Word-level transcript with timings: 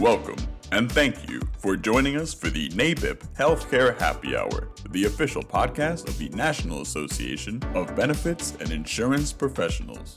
Welcome 0.00 0.38
and 0.72 0.90
thank 0.90 1.28
you 1.28 1.42
for 1.58 1.76
joining 1.76 2.16
us 2.16 2.32
for 2.32 2.48
the 2.48 2.70
NABIP 2.70 3.18
Healthcare 3.36 4.00
Happy 4.00 4.34
Hour, 4.34 4.70
the 4.92 5.04
official 5.04 5.42
podcast 5.42 6.08
of 6.08 6.16
the 6.16 6.30
National 6.30 6.80
Association 6.80 7.62
of 7.74 7.94
Benefits 7.94 8.56
and 8.60 8.70
Insurance 8.70 9.30
Professionals. 9.30 10.16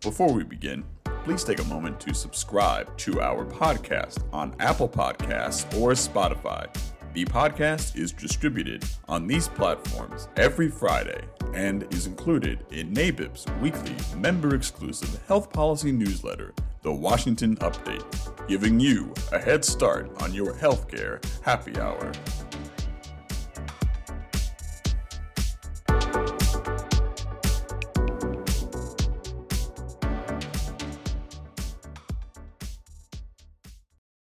Before 0.00 0.32
we 0.32 0.42
begin, 0.42 0.82
please 1.22 1.44
take 1.44 1.60
a 1.60 1.64
moment 1.64 2.00
to 2.00 2.12
subscribe 2.12 2.96
to 2.98 3.20
our 3.20 3.46
podcast 3.46 4.24
on 4.32 4.52
Apple 4.58 4.88
Podcasts 4.88 5.64
or 5.78 5.92
Spotify. 5.92 6.66
The 7.12 7.24
podcast 7.24 7.96
is 7.96 8.12
distributed 8.12 8.84
on 9.08 9.26
these 9.26 9.48
platforms 9.48 10.28
every 10.36 10.68
Friday 10.68 11.20
and 11.52 11.92
is 11.92 12.06
included 12.06 12.64
in 12.70 12.94
NABIP's 12.94 13.46
weekly 13.60 13.96
member 14.16 14.54
exclusive 14.54 15.20
health 15.26 15.52
policy 15.52 15.90
newsletter, 15.90 16.54
The 16.82 16.92
Washington 16.92 17.56
Update, 17.56 18.46
giving 18.46 18.78
you 18.78 19.12
a 19.32 19.40
head 19.40 19.64
start 19.64 20.22
on 20.22 20.32
your 20.32 20.52
healthcare 20.52 21.20
happy 21.42 21.76
hour. 21.80 22.12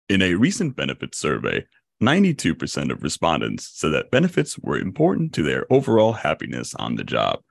In 0.10 0.24
a 0.24 0.34
recent 0.34 0.76
benefits 0.76 1.20
survey, 1.20 1.64
92% 2.02 2.92
of 2.92 3.04
respondents 3.04 3.70
said 3.74 3.94
that 3.94 4.10
benefits 4.10 4.58
were 4.58 4.78
important 4.78 5.34
to 5.34 5.44
their 5.44 5.72
overall 5.72 6.14
happiness 6.14 6.74
on 6.76 6.96
the 6.96 7.04
job. 7.04 7.42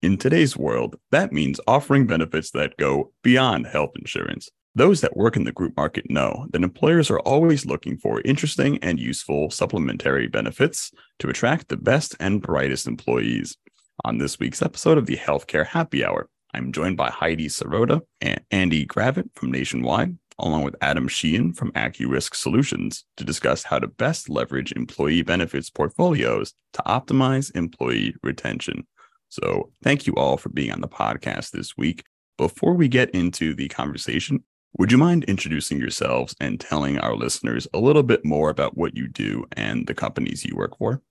In 0.00 0.16
today's 0.16 0.56
world, 0.56 0.96
that 1.10 1.32
means 1.32 1.60
offering 1.66 2.06
benefits 2.06 2.50
that 2.52 2.78
go 2.78 3.12
beyond 3.22 3.66
health 3.66 3.90
insurance. 3.98 4.50
Those 4.74 5.02
that 5.02 5.16
work 5.16 5.36
in 5.36 5.44
the 5.44 5.52
group 5.52 5.76
market 5.76 6.08
know 6.08 6.46
that 6.52 6.62
employers 6.62 7.10
are 7.10 7.20
always 7.20 7.66
looking 7.66 7.98
for 7.98 8.22
interesting 8.22 8.78
and 8.78 8.98
useful 8.98 9.50
supplementary 9.50 10.28
benefits 10.28 10.90
to 11.18 11.28
attract 11.28 11.68
the 11.68 11.76
best 11.76 12.16
and 12.18 12.40
brightest 12.40 12.86
employees. 12.86 13.58
On 14.04 14.16
this 14.16 14.38
week's 14.38 14.62
episode 14.62 14.96
of 14.96 15.04
the 15.04 15.18
Healthcare 15.18 15.66
Happy 15.66 16.02
Hour, 16.02 16.28
I'm 16.54 16.72
joined 16.72 16.96
by 16.96 17.10
Heidi 17.10 17.48
Sirota 17.48 18.00
and 18.22 18.40
Andee 18.50 18.86
Gravitt 18.86 19.28
from 19.34 19.50
Nationwide, 19.50 20.16
along 20.40 20.64
with 20.64 20.74
Adam 20.80 21.06
Sheehan 21.06 21.52
from 21.52 21.72
AccuRisk 21.72 22.34
Solutions 22.34 23.04
to 23.16 23.24
discuss 23.24 23.62
how 23.62 23.78
to 23.78 23.86
best 23.86 24.28
leverage 24.28 24.72
employee 24.72 25.22
benefits 25.22 25.70
portfolios 25.70 26.54
to 26.72 26.82
optimize 26.82 27.54
employee 27.54 28.14
retention. 28.22 28.86
So, 29.28 29.70
thank 29.82 30.06
you 30.06 30.14
all 30.14 30.36
for 30.36 30.48
being 30.48 30.72
on 30.72 30.80
the 30.80 30.88
podcast 30.88 31.50
this 31.52 31.76
week. 31.76 32.04
Before 32.36 32.74
we 32.74 32.88
get 32.88 33.10
into 33.10 33.54
the 33.54 33.68
conversation, 33.68 34.42
would 34.78 34.90
you 34.90 34.98
mind 34.98 35.24
introducing 35.24 35.78
yourselves 35.78 36.34
and 36.40 36.58
telling 36.58 36.98
our 36.98 37.14
listeners 37.14 37.68
a 37.74 37.78
little 37.78 38.02
bit 38.02 38.24
more 38.24 38.50
about 38.50 38.76
what 38.76 38.96
you 38.96 39.08
do 39.08 39.44
and 39.52 39.86
the 39.86 39.94
companies 39.94 40.44
you 40.44 40.56
work 40.56 40.78
for? 40.78 41.02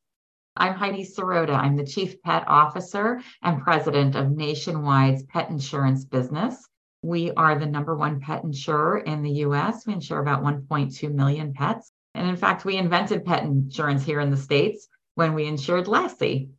I'm 0.56 0.74
Heidi 0.74 1.06
Sirota. 1.06 1.56
I'm 1.56 1.78
the 1.78 1.86
Chief 1.86 2.22
Pet 2.22 2.44
Officer 2.48 3.22
and 3.42 3.62
President 3.62 4.16
of 4.16 4.32
Nationwide's 4.32 5.24
pet 5.24 5.50
insurance 5.50 6.04
business. 6.04 6.68
We 7.02 7.32
are 7.32 7.58
the 7.58 7.66
number 7.66 7.96
one 7.96 8.20
pet 8.20 8.44
insurer 8.44 9.00
in 9.00 9.24
the 9.24 9.32
US. 9.46 9.86
We 9.88 9.94
insure 9.94 10.20
about 10.20 10.44
1.2 10.44 11.14
million 11.14 11.54
pets. 11.54 11.92
And 12.14 12.28
in 12.28 12.36
fact, 12.36 12.66
we 12.66 12.76
invented 12.76 13.26
pet 13.26 13.44
insurance 13.44 14.04
here 14.04 14.20
in 14.20 14.32
the 14.32 14.38
States 14.38 14.88
when 15.16 15.34
we 15.34 15.46
insured 15.46 15.88
Lassie. 15.88 16.50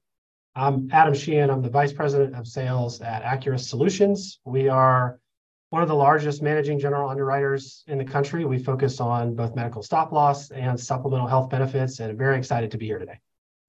I'm 0.54 0.88
Adam 0.92 1.14
Sheehan. 1.14 1.50
I'm 1.50 1.62
the 1.62 1.68
Vice 1.68 1.92
President 1.92 2.34
of 2.34 2.46
Sales 2.46 3.00
at 3.00 3.22
AccuRisk 3.22 3.68
Solutions. 3.68 4.40
We 4.44 4.68
are 4.68 5.20
one 5.68 5.82
of 5.82 5.88
the 5.88 5.94
largest 5.94 6.42
managing 6.42 6.78
general 6.78 7.08
underwriters 7.08 7.84
in 7.86 7.98
the 7.98 8.04
country. 8.04 8.44
We 8.44 8.58
focus 8.58 8.98
on 9.00 9.34
both 9.34 9.54
medical 9.54 9.82
stop 9.82 10.10
loss 10.10 10.50
and 10.50 10.78
supplemental 10.78 11.28
health 11.28 11.50
benefits, 11.50 12.00
and 12.00 12.10
I'm 12.10 12.18
very 12.18 12.38
excited 12.38 12.70
to 12.72 12.78
be 12.78 12.86
here 12.86 12.98
today. 12.98 13.20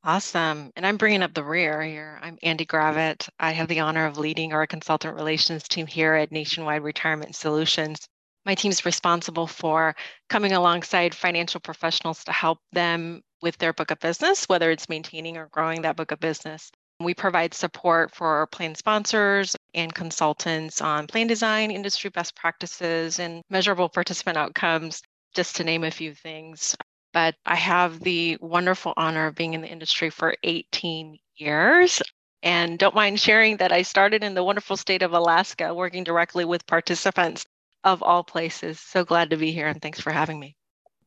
Awesome. 0.04 0.72
And 0.76 0.84
I'm 0.84 0.98
bringing 0.98 1.22
up 1.22 1.36
the 1.36 1.44
rear 1.44 1.80
here. 1.84 2.18
I'm 2.24 2.38
Andee 2.38 2.66
Gravitt. 2.66 3.30
I 3.40 3.52
have 3.52 3.68
the 3.68 3.82
honor 3.82 4.08
of 4.08 4.18
leading 4.18 4.52
our 4.52 4.66
consultant 4.66 5.16
relations 5.16 5.62
team 5.68 5.86
here 5.86 6.16
at 6.16 6.32
Nationwide 6.32 6.82
Retirement 6.82 7.36
Solutions. 7.36 8.08
My 8.44 8.56
team 8.56 8.72
is 8.72 8.84
responsible 8.84 9.46
for 9.46 9.96
coming 10.28 10.54
alongside 10.54 11.14
financial 11.14 11.60
professionals 11.60 12.24
to 12.24 12.32
help 12.32 12.58
them 12.72 13.22
with 13.44 13.56
their 13.60 13.74
book 13.74 13.92
of 13.92 14.00
business, 14.00 14.46
whether 14.46 14.72
it's 14.72 14.90
maintaining 14.90 15.38
or 15.38 15.50
growing 15.52 15.84
that 15.84 15.98
book 15.98 16.12
of 16.12 16.20
business. 16.20 16.72
We 17.00 17.14
provide 17.14 17.54
support 17.54 18.16
for 18.16 18.48
plan 18.48 18.74
sponsors 18.74 19.56
and 19.76 19.94
consultants 19.94 20.82
on 20.82 21.06
plan 21.06 21.28
design, 21.28 21.70
industry 21.70 22.10
best 22.10 22.36
practices, 22.36 23.20
and 23.20 23.44
measurable 23.52 23.88
participant 23.88 24.38
outcomes, 24.38 25.04
just 25.36 25.58
to 25.58 25.64
name 25.64 25.84
a 25.84 25.92
few 25.92 26.16
things 26.16 26.76
but 27.14 27.36
I 27.46 27.56
have 27.56 28.00
the 28.00 28.38
wonderful 28.42 28.94
honor 28.98 29.28
of 29.28 29.36
being 29.36 29.54
in 29.54 29.62
the 29.62 29.68
industry 29.68 30.10
for 30.10 30.36
18 30.44 31.18
years. 31.36 32.02
And 32.44 32.80
don't 32.80 32.96
mind 32.96 33.20
sharing 33.20 33.58
that 33.58 33.72
I 33.72 33.84
started 33.84 34.24
in 34.24 34.34
the 34.34 34.44
wonderful 34.44 34.78
state 34.78 35.04
of 35.04 35.14
Alaska, 35.14 35.74
working 35.74 36.04
directly 36.04 36.46
with 36.46 36.66
participants 36.66 37.46
of 37.84 38.02
all 38.02 38.24
places. 38.24 38.80
So 38.80 39.04
glad 39.04 39.30
to 39.30 39.38
be 39.38 39.52
here 39.52 39.68
and 39.68 39.82
thanks 39.82 40.00
for 40.00 40.12
having 40.12 40.40
me. 40.40 40.56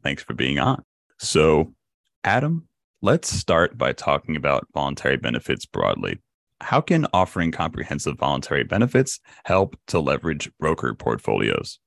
Thanks 0.03 0.22
for 0.22 0.34
being 0.34 0.59
on. 0.59 0.84
So, 1.19 1.75
Adam, 2.22 2.69
let's 3.03 3.28
start 3.28 3.78
by 3.78 3.93
talking 3.93 4.37
about 4.37 4.66
voluntary 4.75 5.16
benefits 5.16 5.66
broadly. 5.66 6.19
How 6.60 6.81
can 6.81 7.06
offering 7.12 7.50
comprehensive 7.50 8.19
voluntary 8.19 8.64
benefits 8.64 9.20
help 9.44 9.76
to 9.88 10.00
leverage 10.00 10.50
broker 10.59 10.94
portfolios? 10.94 11.78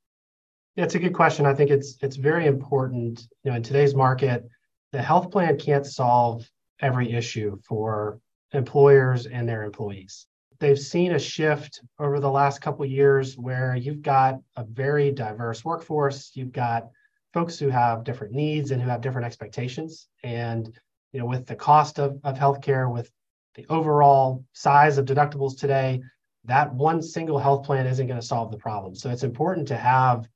Yeah, 0.78 0.84
it's 0.84 0.94
a 0.94 1.00
good 1.00 1.16
question. 1.16 1.48
I 1.48 1.56
think 1.56 1.72
it's 1.72 1.98
it's 2.04 2.18
very 2.18 2.46
important. 2.46 3.28
You 3.44 3.50
know, 3.50 3.58
in 3.58 3.64
today's 3.64 3.96
market, 3.96 4.48
the 4.92 5.02
health 5.02 5.32
plan 5.32 5.58
can't 5.58 5.88
solve 5.88 6.48
every 6.80 7.14
issue 7.14 7.58
for 7.68 8.20
employers 8.54 9.26
and 9.26 9.50
their 9.50 9.64
employees. 9.64 10.28
They've 10.60 10.78
seen 10.78 11.14
a 11.14 11.20
shift 11.20 11.82
over 11.98 12.20
the 12.20 12.30
last 12.30 12.62
couple 12.62 12.86
years 12.86 13.40
where 13.40 13.76
you've 13.76 14.04
got 14.04 14.36
a 14.56 14.64
very 14.64 15.12
diverse 15.12 15.66
workforce. 15.66 16.32
You've 16.36 16.52
got 16.52 16.90
folks 17.34 17.58
who 17.58 17.70
have 17.70 18.04
different 18.04 18.34
needs 18.34 18.70
and 18.70 18.80
who 18.80 18.90
have 18.90 19.02
different 19.02 19.26
expectations. 19.26 20.08
And 20.24 20.72
you 21.12 21.20
know, 21.20 21.26
with 21.26 21.48
the 21.48 21.56
cost 21.56 21.98
of, 21.98 22.20
of 22.24 22.38
healthcare, 22.38 22.92
with 22.92 23.10
the 23.56 23.66
overall 23.70 24.46
size 24.54 25.00
of 25.00 25.06
deductibles 25.06 25.58
today, 25.58 26.04
that 26.46 26.72
one 26.72 27.02
single 27.02 27.40
health 27.40 27.66
plan 27.66 27.88
isn't 27.88 28.06
going 28.06 28.22
to 28.22 28.26
solve 28.26 28.52
the 28.52 28.58
problem. 28.58 28.94
So 28.94 29.10
it's 29.10 29.24
important 29.24 29.68
to 29.70 29.76
have 29.76 30.28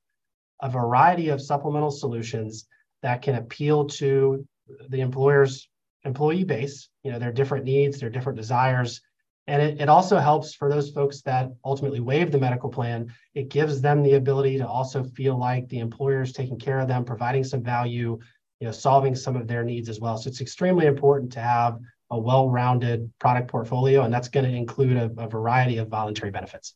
a 0.62 0.70
variety 0.70 1.28
of 1.28 1.42
supplemental 1.42 1.90
solutions 1.90 2.66
that 3.02 3.20
can 3.20 3.34
appeal 3.34 3.84
to 3.86 4.46
the 4.88 5.00
employer's 5.00 5.68
employee 6.04 6.44
base, 6.44 6.88
you 7.02 7.10
know, 7.10 7.18
their 7.18 7.32
different 7.32 7.64
needs, 7.64 7.98
their 7.98 8.10
different 8.10 8.38
desires. 8.38 9.00
And 9.48 9.60
it, 9.60 9.80
it 9.80 9.88
also 9.88 10.18
helps 10.18 10.54
for 10.54 10.68
those 10.70 10.90
folks 10.90 11.20
that 11.22 11.50
ultimately 11.64 12.00
waive 12.00 12.30
the 12.30 12.38
medical 12.38 12.70
plan. 12.70 13.12
It 13.34 13.48
gives 13.48 13.80
them 13.80 14.02
the 14.02 14.14
ability 14.14 14.58
to 14.58 14.66
also 14.66 15.02
feel 15.02 15.36
like 15.36 15.68
the 15.68 15.80
employer 15.80 16.22
is 16.22 16.32
taking 16.32 16.58
care 16.58 16.78
of 16.78 16.88
them, 16.88 17.04
providing 17.04 17.42
some 17.42 17.62
value, 17.62 18.18
you 18.60 18.66
know, 18.66 18.72
solving 18.72 19.16
some 19.16 19.34
of 19.34 19.48
their 19.48 19.64
needs 19.64 19.88
as 19.88 19.98
well. 19.98 20.16
So 20.16 20.28
it's 20.28 20.40
extremely 20.40 20.86
important 20.86 21.32
to 21.32 21.40
have 21.40 21.78
a 22.12 22.18
well-rounded 22.18 23.10
product 23.18 23.48
portfolio, 23.48 24.02
and 24.02 24.14
that's 24.14 24.28
going 24.28 24.48
to 24.48 24.56
include 24.56 24.96
a, 24.96 25.10
a 25.18 25.28
variety 25.28 25.78
of 25.78 25.88
voluntary 25.88 26.30
benefits. 26.30 26.74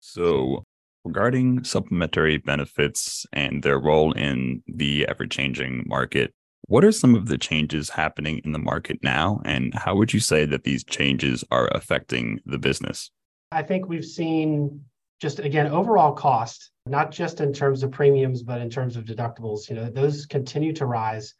So 0.00 0.64
regarding 1.04 1.64
supplementary 1.64 2.38
benefits 2.38 3.26
and 3.32 3.62
their 3.62 3.78
role 3.78 4.12
in 4.12 4.62
the 4.66 5.06
ever 5.08 5.26
changing 5.26 5.84
market. 5.86 6.34
What 6.66 6.84
are 6.84 6.92
some 6.92 7.14
of 7.14 7.26
the 7.26 7.38
changes 7.38 7.90
happening 7.90 8.40
in 8.44 8.52
the 8.52 8.58
market 8.58 8.98
now, 9.02 9.40
and 9.44 9.74
how 9.74 9.96
would 9.96 10.12
you 10.12 10.20
say 10.20 10.44
that 10.44 10.64
these 10.64 10.84
changes 10.84 11.42
are 11.50 11.68
affecting 11.68 12.40
the 12.46 12.58
business? 12.58 13.10
I 13.50 13.62
think 13.62 13.88
we've 13.88 14.04
seen 14.04 14.84
just 15.20 15.40
again 15.40 15.66
overall 15.66 16.12
cost, 16.12 16.70
not 16.86 17.10
just 17.10 17.40
in 17.40 17.52
terms 17.52 17.82
of 17.82 17.90
premiums, 17.90 18.42
but 18.42 18.60
in 18.60 18.70
terms 18.70 18.96
of 18.96 19.04
deductibles. 19.04 19.68
You 19.68 19.76
know, 19.76 19.90
those 19.90 20.26
continue 20.26 20.72
to 20.74 20.86
rise, 20.86 21.34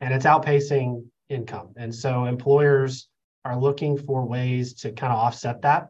and 0.00 0.14
it's 0.14 0.26
outpacing 0.26 1.04
income, 1.28 1.70
and 1.76 1.92
so 1.92 2.26
employers 2.26 3.08
are 3.44 3.58
looking 3.58 3.96
for 3.96 4.24
ways 4.24 4.74
to 4.74 4.92
kind 4.92 5.12
of 5.12 5.18
offset 5.18 5.62
that 5.62 5.88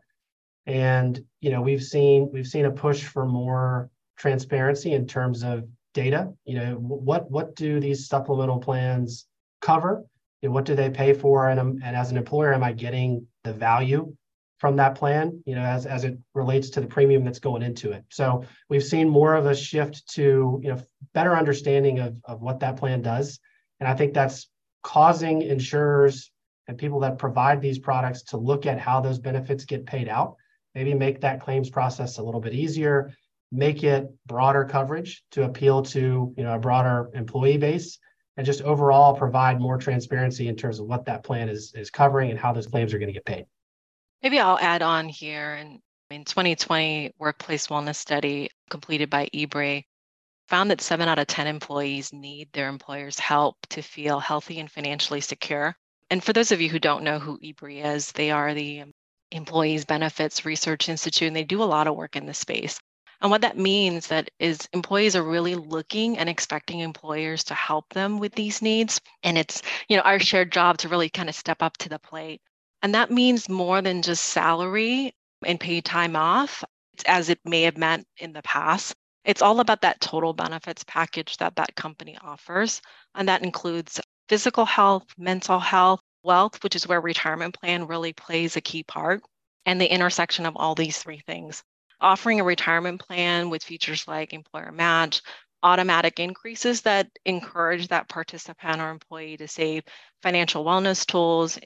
and 0.67 1.25
you 1.41 1.51
know 1.51 1.63
we've 1.63 1.83
seen 1.83 2.29
we've 2.33 2.47
seen 2.47 2.65
a 2.65 2.71
push 2.71 3.05
for 3.05 3.25
more 3.25 3.89
transparency 4.19 4.93
in 4.93 5.07
terms 5.07 5.43
of 5.43 5.65
data. 5.95 6.33
You 6.45 6.59
know 6.59 6.75
what 6.75 7.31
what 7.31 7.55
do 7.55 7.81
these 7.81 8.09
supplemental 8.09 8.59
plans 8.59 9.27
cover? 9.61 10.05
And 10.43 10.53
what 10.53 10.65
do 10.65 10.77
they 10.77 10.91
pay 10.91 11.13
for? 11.13 11.49
And, 11.49 11.59
um, 11.59 11.81
and 11.83 11.97
as 11.97 12.11
an 12.11 12.17
employer 12.17 12.53
am 12.53 12.63
i 12.63 12.73
getting 12.73 13.27
the 13.43 13.53
value 13.53 14.15
from 14.59 14.77
that 14.77 14.95
plan 14.95 15.43
you 15.45 15.55
know 15.55 15.63
as, 15.63 15.85
as 15.87 16.05
it 16.05 16.17
relates 16.35 16.71
to 16.71 16.81
the 16.81 16.87
premium 16.87 17.25
that's 17.25 17.39
going 17.39 17.63
into 17.63 17.93
it? 17.93 18.05
So 18.11 18.45
we've 18.69 18.85
seen 18.85 19.09
more 19.09 19.35
of 19.35 19.47
a 19.47 19.55
shift 19.55 20.09
to 20.15 20.61
you 20.63 20.71
know 20.71 20.83
better 21.15 21.37
understanding 21.37 22.01
of, 22.01 22.17
of 22.25 22.43
what 22.43 22.61
that 22.61 22.77
plan 22.77 23.03
does. 23.03 23.39
And 23.79 23.89
i 23.89 23.95
think 23.95 24.15
that's 24.15 24.49
causing 24.83 25.43
insurers 25.43 26.31
and 26.69 26.79
people 26.79 27.01
that 27.01 27.19
provide 27.19 27.61
these 27.61 27.79
products 27.79 28.23
to 28.23 28.37
look 28.37 28.67
at 28.67 28.79
how 28.79 29.01
those 29.01 29.19
benefits 29.19 29.65
get 29.65 29.87
paid 29.87 30.09
out 30.09 30.37
maybe 30.77 30.93
make 30.93 31.23
that 31.23 31.41
claims 31.41 31.71
process 31.71 32.19
a 32.19 32.23
little 32.23 32.41
bit 32.41 32.53
easier, 32.53 33.13
make 33.51 33.83
it 33.83 34.07
broader 34.27 34.63
coverage 34.65 35.25
to 35.31 35.45
appeal 35.45 35.83
to 35.83 36.35
you 36.37 36.45
know 36.45 36.55
a 36.55 36.59
broader 36.59 37.11
employee 37.15 37.57
base 37.57 37.99
and 38.37 38.45
just 38.45 38.61
overall 38.61 39.17
provide 39.17 39.59
more 39.59 39.79
transparency 39.79 40.49
in 40.49 40.55
terms 40.55 40.79
of 40.79 40.87
what 40.87 41.07
that 41.07 41.25
plan 41.25 41.49
is 41.49 41.73
is 41.75 41.91
covering 41.91 42.31
and 42.31 42.39
how 42.39 42.53
those 42.53 42.67
claims 42.67 42.93
are 42.93 42.99
going 42.99 43.09
to 43.09 43.15
get 43.15 43.25
paid. 43.25 43.47
Maybe 44.23 44.39
I'll 44.39 44.59
add 44.59 44.83
on 44.83 45.09
here. 45.09 45.55
And 45.55 45.81
in 46.11 46.25
2020 46.25 47.15
workplace 47.19 47.69
wellness 47.69 47.97
study 47.97 48.51
completed 48.69 49.09
by 49.09 49.29
EBRI 49.33 49.85
found 50.49 50.71
that 50.71 50.83
seven 50.83 51.09
out 51.09 51.19
of 51.19 51.27
10 51.27 51.47
employees 51.47 52.13
need 52.13 52.53
their 52.53 52.69
employer's 52.69 53.19
help 53.19 53.57
to 53.71 53.83
feel 53.83 54.21
healthy 54.21 54.61
and 54.61 54.71
financially 54.71 55.23
secure. 55.23 55.75
And 56.11 56.23
for 56.23 56.35
those 56.35 56.53
of 56.53 56.61
you 56.61 56.69
who 56.69 56.79
don't 56.79 57.03
know 57.03 57.19
who 57.19 57.39
EBRI 57.39 57.85
is, 57.95 58.13
they 58.13 58.31
are 58.31 58.53
the 58.53 58.85
Employees 59.33 59.85
Benefits 59.85 60.45
Research 60.45 60.89
Institute, 60.89 61.27
and 61.27 61.37
they 61.37 61.45
do 61.45 61.63
a 61.63 61.65
lot 61.65 61.87
of 61.87 61.97
work 61.97 62.17
in 62.17 62.27
this 62.27 62.39
space. 62.39 62.79
And 63.21 63.31
what 63.31 63.41
that 63.41 63.57
means 63.57 64.09
that 64.09 64.31
is 64.39 64.69
employees 64.73 65.17
are 65.17 65.23
really 65.23 65.55
looking 65.55 66.19
and 66.19 66.29
expecting 66.29 66.81
employers 66.81 67.45
to 67.45 67.55
help 67.55 67.89
them 67.95 68.19
with 68.19 68.35
these 68.35 68.61
needs. 68.61 69.01
And 69.23 69.39
it's, 69.39 69.63
you 69.89 69.97
know, 69.97 70.03
our 70.03 70.19
shared 70.19 70.53
job 70.53 70.79
to 70.79 70.89
really 70.89 71.09
kind 71.09 71.29
of 71.29 71.35
step 71.35 71.63
up 71.63 71.77
to 71.79 71.89
the 71.89 71.99
plate. 71.99 72.41
And 72.83 72.95
that 72.95 73.11
means 73.11 73.49
more 73.49 73.81
than 73.81 74.03
just 74.03 74.27
salary 74.27 75.15
and 75.45 75.59
paid 75.59 75.85
time 75.85 76.15
off, 76.15 76.63
as 77.07 77.31
it 77.31 77.41
may 77.45 77.63
have 77.63 77.79
meant 77.79 78.07
in 78.19 78.33
the 78.33 78.43
past. 78.43 78.95
It's 79.25 79.43
all 79.43 79.61
about 79.61 79.81
that 79.81 80.01
total 80.01 80.35
benefits 80.35 80.85
package 80.85 81.39
that 81.39 81.57
that 81.57 81.75
company 81.75 82.19
offers. 82.23 82.83
And 83.15 83.29
that 83.29 83.43
includes 83.43 84.01
physical 84.29 84.67
health, 84.67 85.07
mental 85.17 85.59
health, 85.59 86.01
wealth, 86.27 86.63
which 86.63 86.77
is 86.77 86.87
where 86.87 87.01
retirement 87.01 87.59
plan 87.59 87.87
really 87.87 88.13
plays 88.13 88.57
a 88.57 88.61
key 88.61 88.83
part, 88.83 89.23
and 89.65 89.81
the 89.81 89.91
intersection 89.91 90.45
of 90.45 90.57
all 90.57 90.75
these 90.75 90.99
three 90.99 91.21
things 91.27 91.63
offering 92.01 92.41
a 92.41 92.45
retirement 92.45 93.01
plan 93.01 93.51
with 93.51 93.63
features 93.65 94.07
like 94.07 94.33
employer 94.33 94.73
match, 94.73 95.23
automatic 95.63 96.21
increases 96.21 96.83
that 96.83 97.09
encourage 97.25 97.89
that 97.89 98.09
participant 98.09 98.81
or 98.81 98.91
employee 98.91 99.37
to 99.37 99.49
save, 99.49 99.83
financial 100.23 100.65
wellness 100.65 101.07
tools, 101.07 101.59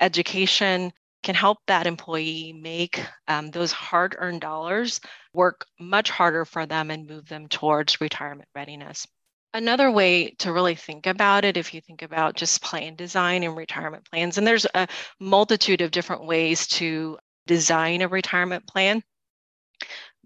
education 0.00 0.92
can 1.22 1.34
help 1.34 1.58
that 1.66 1.86
employee 1.86 2.52
make 2.52 3.00
um, 3.28 3.50
those 3.50 3.72
hard 3.72 4.16
earned 4.18 4.40
dollars 4.40 5.00
work 5.32 5.66
much 5.78 6.10
harder 6.10 6.44
for 6.44 6.66
them 6.66 6.90
and 6.90 7.08
move 7.08 7.26
them 7.28 7.48
towards 7.48 8.00
retirement 8.00 8.48
readiness. 8.54 9.06
Another 9.54 9.90
way 9.90 10.30
to 10.38 10.52
really 10.52 10.74
think 10.74 11.06
about 11.06 11.44
it, 11.44 11.56
if 11.56 11.74
you 11.74 11.80
think 11.80 12.02
about 12.02 12.36
just 12.36 12.62
plan 12.62 12.96
design 12.96 13.42
and 13.42 13.56
retirement 13.56 14.04
plans, 14.10 14.38
and 14.38 14.46
there's 14.46 14.66
a 14.74 14.88
multitude 15.20 15.82
of 15.82 15.90
different 15.90 16.24
ways 16.24 16.66
to 16.68 17.18
design 17.46 18.00
a 18.00 18.08
retirement 18.08 18.66
plan. 18.66 19.02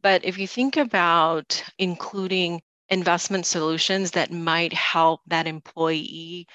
But 0.00 0.25
if 0.25 0.38
you 0.38 0.46
think 0.46 0.76
about 0.76 1.64
including 1.78 2.62
investment 2.88 3.46
solutions 3.46 4.12
that 4.12 4.31
might 4.31 4.73
help 4.73 5.23
that 5.26 5.49
employee 5.49 6.46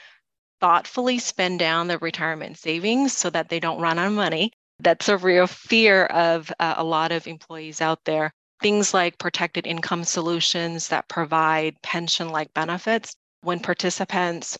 thoughtfully 0.61 1.19
spend 1.19 1.59
down 1.59 1.87
their 1.87 1.97
retirement 1.97 2.57
savings 2.57 3.17
so 3.17 3.29
that 3.31 3.49
they 3.49 3.59
don't 3.59 3.81
run 3.81 3.99
out 3.99 4.07
of 4.07 4.13
money, 4.13 4.53
that's 4.79 5.09
a 5.09 5.17
real 5.17 5.47
fear 5.47 6.05
of 6.05 6.51
uh, 6.59 6.75
a 6.77 6.83
lot 6.83 7.11
of 7.11 7.27
employees 7.27 7.81
out 7.81 7.99
there. 8.05 8.33
Things 8.61 8.93
like 8.93 9.17
protected 9.17 9.65
income 9.65 10.03
solutions 10.03 10.87
that 10.89 11.07
provide 11.07 11.81
pension 11.81 12.29
like 12.29 12.53
benefits. 12.53 13.15
When 13.41 13.59
participants 13.59 14.57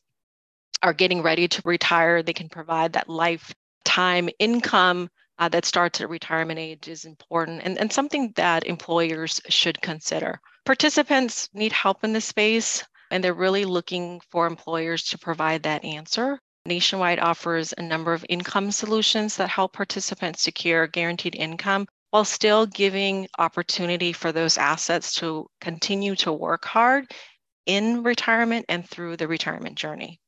are 0.82 0.94
getting 0.94 1.22
ready 1.22 1.48
to 1.48 1.62
retire, 1.64 2.24
they 2.24 2.34
can 2.34 2.50
provide 2.50 2.94
that 2.94 3.08
lifetime 3.08 4.30
income 4.40 5.10
uh, 5.38 5.50
that 5.50 5.66
starts 5.66 6.02
at 6.02 6.10
retirement 6.10 6.60
age 6.60 6.88
is 6.88 7.06
important 7.06 7.62
and, 7.64 7.78
and 7.78 7.92
something 7.92 8.32
that 8.36 8.66
employers 8.66 9.40
should 9.50 9.82
consider. 9.82 10.40
Participants 10.66 11.50
need 11.54 11.72
help 11.72 12.04
in 12.04 12.14
this 12.14 12.26
space, 12.26 12.84
and 13.10 13.24
they're 13.24 13.34
really 13.34 13.66
looking 13.66 14.22
for 14.30 14.46
employers 14.46 15.04
to 15.04 15.18
provide 15.18 15.64
that 15.64 15.84
answer. 15.84 16.40
Nationwide 16.66 17.20
offers 17.20 17.74
a 17.78 17.82
number 17.82 18.14
of 18.14 18.26
income 18.30 18.72
solutions 18.72 19.38
that 19.38 19.50
help 19.50 19.74
participants 19.74 20.44
secure 20.44 20.86
guaranteed 20.86 21.36
income 21.36 21.88
while 22.12 22.26
still 22.26 22.66
giving 22.66 23.28
opportunity 23.40 24.14
for 24.14 24.32
those 24.32 24.58
assets 24.58 25.16
to 25.16 25.48
continue 25.60 26.16
to 26.16 26.32
work 26.32 26.66
hard 26.66 27.12
in 27.66 28.04
retirement 28.04 28.66
and 28.70 28.88
through 28.88 29.18
the 29.18 29.28
retirement 29.28 29.76
journey 29.76 30.22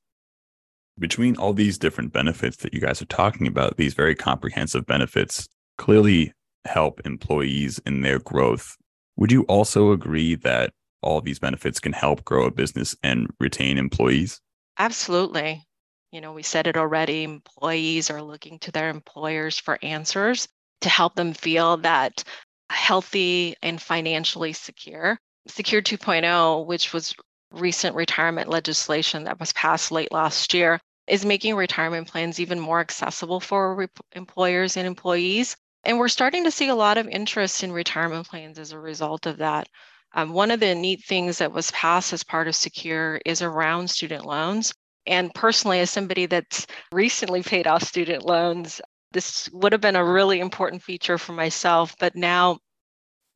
between 1.00 1.36
all 1.38 1.54
these 1.54 1.78
different 1.78 2.14
benefits 2.14 2.58
that 2.58 2.74
you 2.74 2.80
guys 2.80 3.02
are 3.02 3.06
talking 3.06 3.48
about, 3.48 3.78
these 3.78 3.94
very 3.94 4.16
comprehensive 4.16 4.86
benefits 4.86 5.48
clearly 5.78 6.34
help 6.66 7.02
employees 7.06 7.80
in 7.86 8.02
their 8.02 8.20
growth. 8.20 8.78
Would 9.18 9.32
you 9.32 9.44
also 9.44 9.92
agree 9.92 10.36
that 10.36 10.72
all 11.02 11.22
these 11.22 11.40
benefits 11.40 11.80
can 11.80 11.94
help 11.94 12.24
grow 12.24 12.46
a 12.46 12.52
business 12.52 12.96
and 13.04 13.30
retain 13.40 13.78
employees? 13.78 14.40
Absolutely. 14.80 15.64
You 16.12 16.22
know, 16.22 16.34
we 16.34 16.44
said 16.44 16.68
it 16.68 16.78
already 16.78 17.24
employees 17.24 18.10
are 18.10 18.22
looking 18.22 18.60
to 18.60 18.72
their 18.72 18.90
employers 18.90 19.60
for 19.60 19.80
answers 19.82 20.48
to 20.84 20.90
help 20.90 21.16
them 21.16 21.34
feel 21.34 21.78
that 21.78 22.24
healthy 22.70 23.56
and 23.62 23.82
financially 23.82 24.54
secure. 24.54 25.18
Secure 25.48 25.82
2.0, 25.82 26.66
which 26.66 26.94
was 26.94 27.14
recent 27.52 27.96
retirement 27.96 28.50
legislation 28.50 29.24
that 29.24 29.40
was 29.40 29.54
passed 29.54 29.92
late 29.92 30.12
last 30.12 30.54
year 30.54 30.80
is 31.08 31.26
making 31.26 31.56
retirement 31.56 32.08
plans 32.08 32.40
even 32.40 32.60
more 32.60 32.80
accessible 32.80 33.40
for 33.40 33.76
re- 33.76 33.88
employers 34.14 34.78
and 34.78 34.88
employees. 34.88 35.56
And 35.84 36.00
we're 36.00 36.08
starting 36.08 36.46
to 36.46 36.52
see 36.52 36.70
a 36.70 36.76
lot 36.76 36.98
of 36.98 37.08
interest 37.08 37.64
in 37.64 37.72
retirement 37.72 38.28
plans 38.28 38.58
as 38.58 38.72
a 38.72 38.80
result 38.80 39.26
of 39.26 39.38
that. 39.38 39.68
Um, 40.14 40.32
one 40.32 40.52
of 40.52 40.60
the 40.60 40.76
neat 40.76 41.04
things 41.06 41.40
that 41.40 41.52
was 41.52 41.72
passed 41.72 42.14
as 42.14 42.24
part 42.24 42.48
of 42.48 42.56
Secure 42.56 43.20
is 43.26 43.42
around 43.42 43.90
student 43.90 44.26
loans. 44.26 44.74
And 45.06 45.34
personally, 45.34 45.80
as 45.82 45.90
somebody 45.90 46.26
that's 46.28 46.66
recently 46.94 47.44
paid 47.44 47.68
off 47.68 47.84
student 47.84 48.26
loans, 48.26 48.80
this 49.14 49.50
would 49.54 49.72
have 49.72 49.82
been 49.82 49.96
a 49.96 50.04
really 50.04 50.40
important 50.40 50.84
feature 50.84 51.18
for 51.18 51.34
myself. 51.34 51.96
But 52.00 52.16
now 52.16 52.60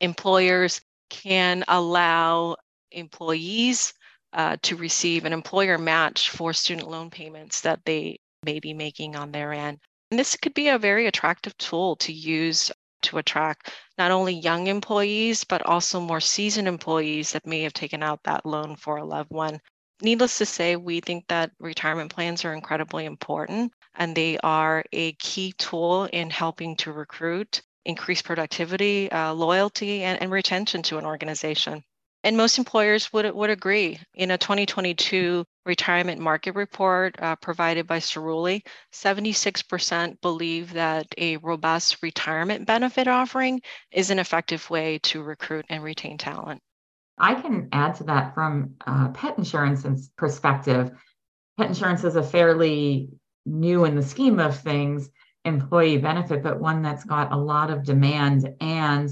employers 0.01 0.81
can 1.09 1.63
allow 1.67 2.57
employees 2.91 3.93
uh, 4.33 4.57
to 4.61 4.75
receive 4.75 5.25
an 5.25 5.33
employer 5.33 5.77
match 5.77 6.29
for 6.29 6.53
student 6.53 6.89
loan 6.89 7.09
payments 7.09 7.61
that 7.61 7.79
they 7.85 8.19
may 8.43 8.59
be 8.59 8.73
making 8.73 9.15
on 9.15 9.31
their 9.31 9.53
end. 9.53 9.79
And 10.11 10.19
this 10.19 10.35
could 10.35 10.53
be 10.53 10.69
a 10.69 10.77
very 10.77 11.07
attractive 11.07 11.57
tool 11.57 11.95
to 11.97 12.13
use 12.13 12.71
to 13.03 13.17
attract 13.17 13.71
not 13.97 14.11
only 14.11 14.33
young 14.33 14.67
employees, 14.67 15.43
but 15.43 15.65
also 15.65 15.99
more 15.99 16.19
seasoned 16.19 16.67
employees 16.67 17.31
that 17.31 17.45
may 17.45 17.61
have 17.61 17.73
taken 17.73 18.01
out 18.01 18.23
that 18.23 18.45
loan 18.45 18.75
for 18.75 18.97
a 18.97 19.05
loved 19.05 19.31
one. 19.31 19.59
Needless 20.01 20.37
to 20.39 20.45
say, 20.45 20.75
we 20.75 20.99
think 20.99 21.25
that 21.27 21.51
retirement 21.59 22.13
plans 22.13 22.45
are 22.45 22.53
incredibly 22.53 23.05
important 23.05 23.71
and 23.97 24.15
they 24.15 24.37
are 24.43 24.83
a 24.93 25.11
key 25.13 25.53
tool 25.57 26.05
in 26.05 26.29
helping 26.29 26.75
to 26.77 26.91
recruit, 26.91 27.61
increase 27.85 28.21
productivity, 28.21 29.11
uh, 29.11 29.33
loyalty, 29.33 30.03
and, 30.03 30.21
and 30.21 30.31
retention 30.31 30.83
to 30.83 30.97
an 30.97 31.05
organization. 31.05 31.83
And 32.23 32.35
most 32.35 32.57
employers 32.57 33.11
would, 33.13 33.33
would 33.33 33.49
agree. 33.49 33.99
In 34.15 34.31
a 34.31 34.37
2022 34.37 35.45
retirement 35.65 36.19
market 36.19 36.55
report 36.55 37.15
uh, 37.21 37.35
provided 37.37 37.87
by 37.87 37.99
Cerulli, 37.99 38.63
76% 38.93 40.19
believe 40.21 40.73
that 40.73 41.07
a 41.17 41.37
robust 41.37 41.97
retirement 42.01 42.65
benefit 42.65 43.07
offering 43.07 43.61
is 43.91 44.09
an 44.09 44.19
effective 44.19 44.69
way 44.69 44.99
to 45.03 45.21
recruit 45.21 45.65
and 45.69 45.83
retain 45.83 46.17
talent. 46.17 46.61
I 47.17 47.35
can 47.35 47.69
add 47.71 47.95
to 47.95 48.03
that 48.05 48.33
from 48.33 48.75
pet 49.13 49.37
insurance 49.37 50.09
perspective. 50.17 50.91
Pet 51.57 51.67
insurance 51.67 52.03
is 52.03 52.15
a 52.15 52.23
fairly 52.23 53.09
new 53.47 53.85
in 53.85 53.95
the 53.95 54.03
scheme 54.03 54.39
of 54.39 54.59
things 54.59 55.09
employee 55.45 55.97
benefit, 55.97 56.43
but 56.43 56.59
one 56.59 56.81
that's 56.81 57.05
got 57.05 57.31
a 57.31 57.37
lot 57.37 57.69
of 57.69 57.83
demand 57.83 58.47
and 58.59 59.09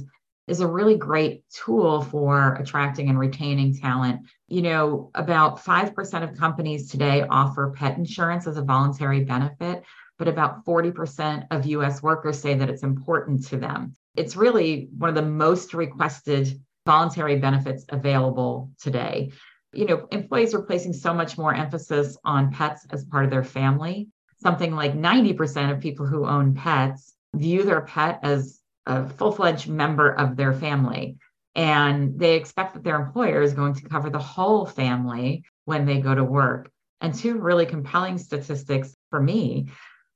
is 0.47 0.59
a 0.59 0.67
really 0.67 0.97
great 0.97 1.43
tool 1.49 2.01
for 2.01 2.55
attracting 2.55 3.09
and 3.09 3.17
retaining 3.17 3.75
talent. 3.75 4.21
You 4.47 4.61
know, 4.61 5.11
about 5.15 5.63
5% 5.63 6.23
of 6.23 6.37
companies 6.37 6.91
today 6.91 7.25
offer 7.27 7.73
pet 7.75 7.97
insurance 7.97 8.45
as 8.45 8.57
a 8.57 8.61
voluntary 8.61 9.23
benefit, 9.23 9.83
but 10.19 10.27
about 10.27 10.63
40% 10.65 11.47
of 11.49 11.65
US 11.65 12.03
workers 12.03 12.39
say 12.39 12.53
that 12.53 12.69
it's 12.69 12.83
important 12.83 13.47
to 13.47 13.57
them. 13.57 13.95
It's 14.15 14.35
really 14.35 14.89
one 14.97 15.09
of 15.09 15.15
the 15.15 15.23
most 15.23 15.73
requested 15.73 16.59
voluntary 16.85 17.37
benefits 17.37 17.85
available 17.89 18.71
today. 18.79 19.31
You 19.73 19.87
know, 19.87 20.07
employees 20.11 20.53
are 20.53 20.61
placing 20.61 20.93
so 20.93 21.13
much 21.13 21.37
more 21.37 21.53
emphasis 21.53 22.17
on 22.23 22.51
pets 22.51 22.85
as 22.91 23.03
part 23.05 23.25
of 23.25 23.31
their 23.31 23.43
family. 23.43 24.09
Something 24.45 24.75
like 24.75 24.93
90% 24.93 25.71
of 25.71 25.79
people 25.79 26.05
who 26.05 26.27
own 26.27 26.53
pets 26.53 27.15
view 27.33 27.63
their 27.63 27.81
pet 27.81 28.19
as 28.21 28.61
a 28.85 29.09
full 29.09 29.31
fledged 29.31 29.67
member 29.67 30.11
of 30.11 30.35
their 30.35 30.53
family. 30.53 31.17
And 31.55 32.19
they 32.19 32.35
expect 32.35 32.75
that 32.75 32.83
their 32.83 33.01
employer 33.01 33.41
is 33.41 33.53
going 33.53 33.73
to 33.73 33.89
cover 33.89 34.11
the 34.11 34.19
whole 34.19 34.67
family 34.67 35.45
when 35.63 35.87
they 35.87 35.99
go 35.99 36.13
to 36.13 36.23
work. 36.23 36.69
And 37.01 37.15
two 37.15 37.39
really 37.39 37.65
compelling 37.65 38.19
statistics 38.19 38.95
for 39.09 39.19
me 39.19 39.69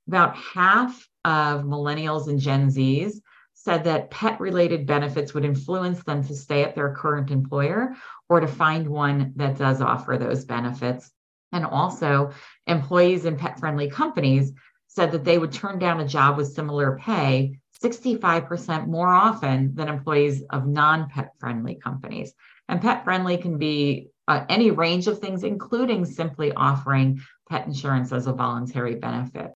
about 0.07 0.35
half 0.35 1.07
of 1.25 1.63
millennials 1.63 2.27
and 2.27 2.39
Gen 2.39 2.69
Zs 2.69 3.13
said 3.53 3.83
that 3.85 4.11
pet 4.11 4.39
related 4.39 4.85
benefits 4.85 5.33
would 5.33 5.43
influence 5.43 6.03
them 6.03 6.23
to 6.25 6.35
stay 6.35 6.63
at 6.63 6.75
their 6.75 6.93
current 6.93 7.31
employer 7.31 7.95
or 8.29 8.39
to 8.39 8.47
find 8.47 8.87
one 8.87 9.33
that 9.37 9.57
does 9.57 9.81
offer 9.81 10.17
those 10.17 10.45
benefits. 10.45 11.09
And 11.51 11.65
also, 11.65 12.31
employees 12.67 13.25
in 13.25 13.37
pet 13.37 13.59
friendly 13.59 13.89
companies 13.89 14.53
said 14.87 15.11
that 15.11 15.23
they 15.23 15.37
would 15.37 15.51
turn 15.51 15.79
down 15.79 15.99
a 15.99 16.07
job 16.07 16.37
with 16.37 16.53
similar 16.53 16.97
pay 16.97 17.59
65% 17.81 18.87
more 18.87 19.07
often 19.07 19.73
than 19.75 19.87
employees 19.87 20.43
of 20.49 20.67
non 20.67 21.09
pet 21.09 21.31
friendly 21.39 21.75
companies. 21.75 22.33
And 22.67 22.81
pet 22.81 23.03
friendly 23.03 23.37
can 23.37 23.57
be 23.57 24.09
uh, 24.27 24.45
any 24.49 24.69
range 24.69 25.07
of 25.07 25.19
things, 25.19 25.43
including 25.43 26.05
simply 26.05 26.51
offering 26.51 27.21
pet 27.49 27.65
insurance 27.65 28.11
as 28.11 28.27
a 28.27 28.33
voluntary 28.33 28.95
benefit. 28.95 29.51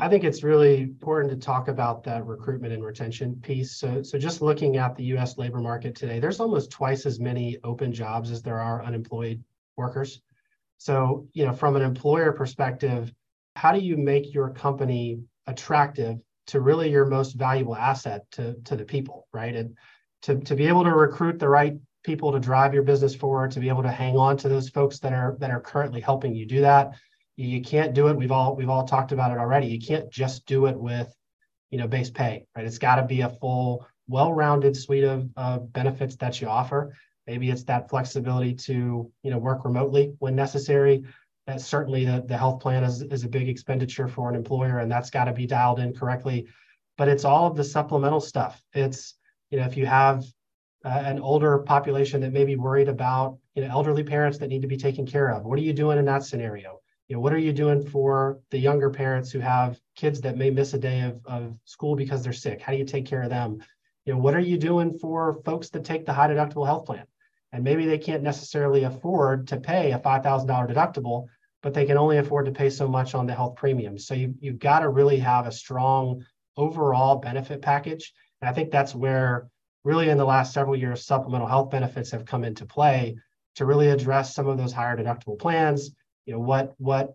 I 0.00 0.08
think 0.08 0.22
it's 0.22 0.44
really 0.44 0.82
important 0.82 1.32
to 1.32 1.44
talk 1.44 1.66
about 1.66 2.04
that 2.04 2.24
recruitment 2.24 2.72
and 2.72 2.84
retention 2.84 3.40
piece. 3.42 3.76
So, 3.76 4.02
so 4.02 4.18
just 4.18 4.40
looking 4.40 4.76
at 4.76 4.94
the 4.94 5.02
U.S. 5.04 5.36
labor 5.36 5.58
market 5.58 5.96
today, 5.96 6.20
there's 6.20 6.38
almost 6.38 6.70
twice 6.70 7.06
as 7.06 7.18
many 7.18 7.58
open 7.64 7.92
jobs 7.92 8.30
as 8.30 8.40
there 8.40 8.60
are 8.60 8.84
unemployed 8.84 9.42
workers. 9.76 10.22
So, 10.80 11.28
you 11.32 11.46
know, 11.46 11.52
from 11.52 11.76
an 11.76 11.82
employer 11.82 12.32
perspective, 12.32 13.12
how 13.54 13.72
do 13.72 13.80
you 13.80 13.96
make 13.96 14.34
your 14.34 14.50
company 14.50 15.20
attractive 15.46 16.18
to 16.48 16.60
really 16.60 16.90
your 16.90 17.06
most 17.06 17.34
valuable 17.34 17.76
asset 17.76 18.24
to, 18.32 18.54
to 18.64 18.76
the 18.76 18.84
people, 18.84 19.28
right? 19.32 19.54
And 19.54 19.76
to, 20.22 20.40
to 20.40 20.54
be 20.54 20.66
able 20.66 20.84
to 20.84 20.94
recruit 20.94 21.38
the 21.38 21.48
right 21.48 21.76
people 22.02 22.32
to 22.32 22.40
drive 22.40 22.74
your 22.74 22.82
business 22.82 23.14
forward, 23.14 23.52
to 23.52 23.60
be 23.60 23.68
able 23.68 23.82
to 23.82 23.90
hang 23.90 24.16
on 24.16 24.36
to 24.38 24.48
those 24.48 24.68
folks 24.68 24.98
that 25.00 25.12
are 25.12 25.36
that 25.38 25.50
are 25.50 25.60
currently 25.60 26.00
helping 26.00 26.34
you 26.34 26.46
do 26.46 26.62
that 26.62 26.94
you 27.40 27.62
can't 27.62 27.94
do 27.94 28.08
it. 28.08 28.16
We've 28.16 28.32
all 28.32 28.54
we've 28.54 28.68
all 28.68 28.86
talked 28.86 29.12
about 29.12 29.32
it 29.32 29.38
already. 29.38 29.68
You 29.68 29.80
can't 29.80 30.10
just 30.10 30.46
do 30.46 30.66
it 30.66 30.78
with, 30.78 31.12
you 31.70 31.78
know, 31.78 31.88
base 31.88 32.10
pay, 32.10 32.46
right? 32.54 32.66
It's 32.66 32.78
got 32.78 32.96
to 32.96 33.02
be 33.02 33.22
a 33.22 33.30
full, 33.30 33.86
well-rounded 34.08 34.76
suite 34.76 35.04
of, 35.04 35.28
of 35.36 35.72
benefits 35.72 36.16
that 36.16 36.40
you 36.40 36.48
offer. 36.48 36.94
Maybe 37.30 37.50
it's 37.50 37.62
that 37.64 37.88
flexibility 37.88 38.54
to, 38.54 39.08
you 39.22 39.30
know, 39.30 39.38
work 39.38 39.64
remotely 39.64 40.14
when 40.18 40.34
necessary. 40.34 41.04
Uh, 41.46 41.58
certainly, 41.58 42.04
the, 42.04 42.24
the 42.26 42.36
health 42.36 42.60
plan 42.60 42.82
is, 42.82 43.02
is 43.02 43.22
a 43.22 43.28
big 43.28 43.48
expenditure 43.48 44.08
for 44.08 44.28
an 44.28 44.34
employer, 44.34 44.78
and 44.78 44.90
that's 44.90 45.10
got 45.10 45.24
to 45.24 45.32
be 45.32 45.46
dialed 45.46 45.78
in 45.78 45.94
correctly. 45.94 46.48
But 46.98 47.06
it's 47.08 47.24
all 47.24 47.46
of 47.46 47.56
the 47.56 47.62
supplemental 47.62 48.20
stuff. 48.20 48.60
It's, 48.74 49.14
you 49.50 49.58
know, 49.58 49.66
if 49.66 49.76
you 49.76 49.86
have 49.86 50.24
uh, 50.84 50.88
an 50.88 51.20
older 51.20 51.58
population 51.58 52.20
that 52.22 52.32
may 52.32 52.44
be 52.44 52.56
worried 52.56 52.88
about, 52.88 53.38
you 53.54 53.62
know, 53.62 53.70
elderly 53.70 54.02
parents 54.02 54.38
that 54.38 54.48
need 54.48 54.62
to 54.62 54.68
be 54.68 54.76
taken 54.76 55.06
care 55.06 55.30
of, 55.30 55.44
what 55.44 55.58
are 55.58 55.62
you 55.62 55.72
doing 55.72 55.98
in 55.98 56.06
that 56.06 56.24
scenario? 56.24 56.80
you 57.10 57.16
know, 57.16 57.20
what 57.20 57.32
are 57.32 57.38
you 57.38 57.52
doing 57.52 57.84
for 57.84 58.38
the 58.52 58.58
younger 58.58 58.88
parents 58.88 59.32
who 59.32 59.40
have 59.40 59.80
kids 59.96 60.20
that 60.20 60.36
may 60.36 60.48
miss 60.48 60.74
a 60.74 60.78
day 60.78 61.00
of, 61.00 61.20
of 61.26 61.58
school 61.64 61.96
because 61.96 62.22
they're 62.22 62.32
sick? 62.32 62.62
How 62.62 62.70
do 62.70 62.78
you 62.78 62.84
take 62.84 63.04
care 63.04 63.22
of 63.22 63.30
them? 63.30 63.58
You 64.04 64.14
know, 64.14 64.20
what 64.20 64.36
are 64.36 64.40
you 64.40 64.56
doing 64.56 64.96
for 64.96 65.40
folks 65.44 65.70
that 65.70 65.84
take 65.84 66.06
the 66.06 66.12
high 66.12 66.28
deductible 66.28 66.64
health 66.64 66.86
plan? 66.86 67.04
And 67.52 67.64
maybe 67.64 67.86
they 67.86 67.98
can't 67.98 68.22
necessarily 68.22 68.84
afford 68.84 69.48
to 69.48 69.58
pay 69.58 69.92
a 69.92 69.98
$5,000 69.98 70.46
deductible, 70.46 71.26
but 71.62 71.74
they 71.74 71.84
can 71.84 71.98
only 71.98 72.18
afford 72.18 72.46
to 72.46 72.52
pay 72.52 72.70
so 72.70 72.86
much 72.86 73.14
on 73.14 73.26
the 73.26 73.34
health 73.34 73.56
premium. 73.56 73.98
So 73.98 74.14
you, 74.14 74.34
you've 74.40 74.58
got 74.58 74.80
to 74.80 74.88
really 74.88 75.18
have 75.18 75.46
a 75.46 75.52
strong 75.52 76.24
overall 76.56 77.16
benefit 77.16 77.60
package. 77.60 78.12
And 78.40 78.48
I 78.48 78.52
think 78.52 78.70
that's 78.70 78.94
where 78.94 79.48
really 79.84 80.10
in 80.10 80.18
the 80.18 80.24
last 80.24 80.52
several 80.52 80.76
years, 80.76 81.04
supplemental 81.04 81.48
health 81.48 81.70
benefits 81.70 82.10
have 82.12 82.24
come 82.24 82.44
into 82.44 82.66
play 82.66 83.16
to 83.56 83.64
really 83.64 83.88
address 83.88 84.34
some 84.34 84.46
of 84.46 84.58
those 84.58 84.72
higher 84.72 84.96
deductible 84.96 85.38
plans 85.38 85.90
you 86.30 86.36
know 86.36 86.40
what 86.40 86.74
what 86.78 87.14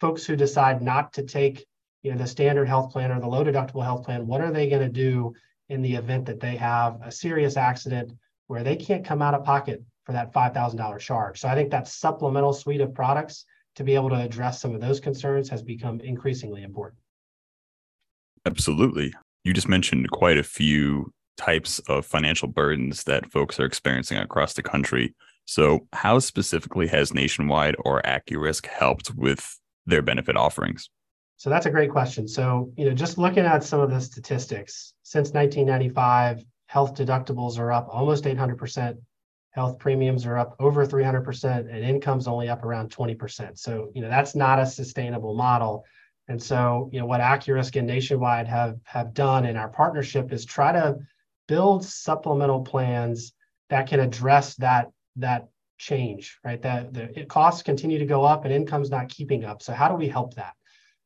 folks 0.00 0.24
who 0.24 0.34
decide 0.34 0.82
not 0.82 1.12
to 1.12 1.22
take 1.22 1.64
you 2.02 2.10
know 2.10 2.18
the 2.18 2.26
standard 2.26 2.66
health 2.66 2.92
plan 2.92 3.12
or 3.12 3.20
the 3.20 3.26
low 3.26 3.44
deductible 3.44 3.84
health 3.84 4.04
plan 4.04 4.26
what 4.26 4.40
are 4.40 4.50
they 4.50 4.68
going 4.68 4.82
to 4.82 4.88
do 4.88 5.32
in 5.68 5.82
the 5.82 5.94
event 5.94 6.26
that 6.26 6.40
they 6.40 6.56
have 6.56 7.00
a 7.02 7.12
serious 7.12 7.56
accident 7.56 8.12
where 8.48 8.62
they 8.62 8.76
can't 8.76 9.04
come 9.04 9.22
out 9.22 9.34
of 9.34 9.44
pocket 9.44 9.82
for 10.04 10.12
that 10.12 10.32
$5000 10.32 10.98
charge 10.98 11.40
so 11.40 11.48
i 11.48 11.54
think 11.54 11.70
that 11.70 11.88
supplemental 11.88 12.52
suite 12.52 12.80
of 12.80 12.94
products 12.94 13.44
to 13.76 13.84
be 13.84 13.94
able 13.94 14.10
to 14.10 14.20
address 14.20 14.60
some 14.60 14.74
of 14.74 14.80
those 14.80 15.00
concerns 15.00 15.48
has 15.48 15.62
become 15.62 16.00
increasingly 16.00 16.62
important 16.62 17.00
absolutely 18.46 19.12
you 19.44 19.52
just 19.52 19.68
mentioned 19.68 20.10
quite 20.10 20.36
a 20.36 20.42
few 20.42 21.12
types 21.36 21.78
of 21.88 22.04
financial 22.04 22.48
burdens 22.48 23.04
that 23.04 23.30
folks 23.30 23.60
are 23.60 23.64
experiencing 23.64 24.18
across 24.18 24.54
the 24.54 24.62
country 24.62 25.14
so, 25.48 25.88
how 25.94 26.18
specifically 26.18 26.88
has 26.88 27.14
Nationwide 27.14 27.74
or 27.78 28.02
AccuRisk 28.02 28.66
helped 28.66 29.14
with 29.14 29.58
their 29.86 30.02
benefit 30.02 30.36
offerings? 30.36 30.90
So 31.38 31.48
that's 31.48 31.64
a 31.64 31.70
great 31.70 31.90
question. 31.90 32.28
So, 32.28 32.70
you 32.76 32.84
know, 32.84 32.92
just 32.94 33.16
looking 33.16 33.46
at 33.46 33.64
some 33.64 33.80
of 33.80 33.88
the 33.88 33.98
statistics, 33.98 34.92
since 35.04 35.30
1995, 35.32 36.44
health 36.68 36.94
deductibles 36.94 37.58
are 37.58 37.72
up 37.72 37.88
almost 37.90 38.24
800%, 38.24 38.98
health 39.50 39.78
premiums 39.78 40.26
are 40.26 40.36
up 40.36 40.54
over 40.60 40.86
300%, 40.86 41.44
and 41.44 41.84
income's 41.84 42.28
only 42.28 42.48
up 42.48 42.62
around 42.62 42.90
20%. 42.90 43.58
So, 43.58 43.90
you 43.94 44.02
know, 44.02 44.08
that's 44.08 44.36
not 44.36 44.60
a 44.60 44.66
sustainable 44.66 45.34
model. 45.34 45.84
And 46.28 46.40
so, 46.40 46.90
you 46.92 47.00
know, 47.00 47.06
what 47.06 47.22
AccuRisk 47.22 47.76
and 47.76 47.86
Nationwide 47.86 48.46
have 48.46 48.78
have 48.84 49.14
done 49.14 49.46
in 49.46 49.56
our 49.56 49.68
partnership 49.68 50.30
is 50.30 50.44
try 50.44 50.72
to 50.72 50.98
build 51.46 51.86
supplemental 51.86 52.60
plans 52.60 53.32
that 53.70 53.88
can 53.88 53.98
address 53.98 54.54
that 54.56 54.90
that 55.16 55.48
change, 55.78 56.38
right? 56.44 56.60
That 56.60 56.92
the 56.92 57.24
costs 57.24 57.62
continue 57.62 57.98
to 57.98 58.04
go 58.04 58.24
up 58.24 58.44
and 58.44 58.52
income's 58.52 58.90
not 58.90 59.08
keeping 59.08 59.44
up. 59.44 59.62
So 59.62 59.72
how 59.72 59.88
do 59.88 59.94
we 59.94 60.08
help 60.08 60.34
that? 60.34 60.52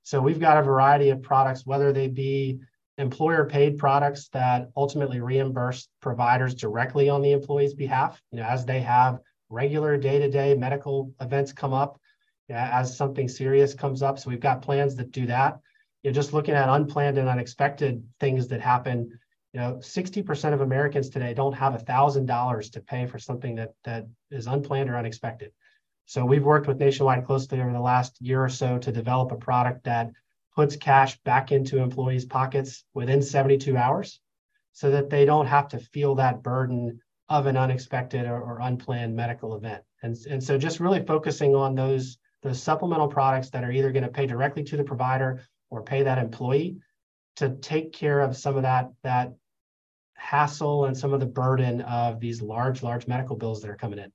So 0.03 0.21
we've 0.21 0.41
got 0.41 0.59
a 0.59 0.63
variety 0.63 1.11
of 1.11 1.23
products, 1.23 1.65
whether 1.65 1.93
they 1.93 2.09
be 2.09 2.59
employer 3.03 3.45
paid 3.45 3.77
products 3.77 4.29
that 4.29 4.71
ultimately 4.77 5.21
reimburse 5.21 5.89
providers 6.01 6.55
directly 6.55 7.09
on 7.09 7.21
the 7.21 7.33
employee's 7.33 7.75
behalf, 7.75 8.23
you 8.31 8.39
know, 8.39 8.45
as 8.45 8.65
they 8.65 8.81
have 8.81 9.19
regular 9.51 9.97
day-to-day 9.97 10.55
medical 10.55 11.13
events 11.21 11.53
come 11.53 11.75
up, 11.75 12.01
you 12.49 12.55
know, 12.55 12.61
as 12.61 12.97
something 12.97 13.29
serious 13.29 13.75
comes 13.75 14.03
up. 14.03 14.19
So 14.19 14.31
we've 14.31 14.41
got 14.41 14.63
plans 14.63 14.97
that 14.97 15.11
do 15.11 15.27
that. 15.27 15.59
You're 16.03 16.15
just 16.15 16.33
looking 16.33 16.55
at 16.55 16.69
unplanned 16.69 17.19
and 17.19 17.29
unexpected 17.29 18.03
things 18.19 18.49
that 18.49 18.61
happen 18.61 19.19
you 19.53 19.61
know 19.61 19.75
60% 19.75 20.55
of 20.55 20.63
americans 20.63 21.11
today 21.11 21.35
don't 21.35 21.53
have 21.53 21.75
$1000 21.75 22.73
to 22.73 22.81
pay 22.81 23.07
for 23.07 23.19
something 23.19 23.55
that 23.57 23.75
that 23.85 24.07
is 24.31 24.47
unplanned 24.47 24.89
or 24.89 24.97
unexpected 24.97 25.53
so 26.07 26.25
we've 26.25 26.45
worked 26.45 26.67
with 26.67 26.79
nationwide 26.79 27.27
closely 27.27 27.61
over 27.61 27.73
the 27.73 27.81
last 27.81 28.21
year 28.21 28.43
or 28.43 28.49
so 28.49 28.79
to 28.79 28.91
develop 28.91 29.31
a 29.31 29.37
product 29.37 29.85
that 29.85 30.11
puts 30.55 30.77
cash 30.77 31.19
back 31.21 31.53
into 31.53 31.79
employees 31.79 32.25
pockets 32.25 32.85
within 32.95 33.23
72 33.23 33.77
hours 33.77 34.21
so 34.73 34.91
that 34.91 35.11
they 35.11 35.25
don't 35.25 35.47
have 35.47 35.69
to 35.69 35.79
feel 35.79 36.15
that 36.17 36.43
burden 36.43 37.01
of 37.29 37.47
an 37.47 37.57
unexpected 37.57 38.27
or, 38.27 38.41
or 38.41 38.61
unplanned 38.61 39.15
medical 39.15 39.57
event 39.57 39.83
and, 40.03 40.17
and 40.29 40.43
so 40.43 40.59
just 40.59 40.81
really 40.81 41.05
focusing 41.05 41.55
on 41.55 41.75
those 41.75 42.19
those 42.43 42.61
supplemental 42.61 43.09
products 43.09 43.51
that 43.51 43.65
are 43.65 43.71
either 43.71 43.93
going 43.93 44.03
to 44.03 44.11
pay 44.11 44.27
directly 44.27 44.65
to 44.65 44.77
the 44.77 44.85
provider 44.85 45.43
or 45.71 45.83
pay 45.83 46.03
that 46.03 46.19
employee 46.19 46.77
to 47.37 47.51
take 47.57 47.93
care 47.93 48.21
of 48.21 48.37
some 48.37 48.57
of 48.57 48.63
that 48.63 48.91
that 49.03 49.33
hassle 50.15 50.85
and 50.85 50.97
some 50.97 51.13
of 51.13 51.21
the 51.21 51.27
burden 51.27 51.81
of 51.83 52.21
these 52.21 52.41
large, 52.41 52.83
large 52.83 53.07
medical 53.07 53.37
bills 53.37 53.61
that 53.61 53.71
are 53.71 53.77
coming 53.77 53.99
in. 53.99 54.13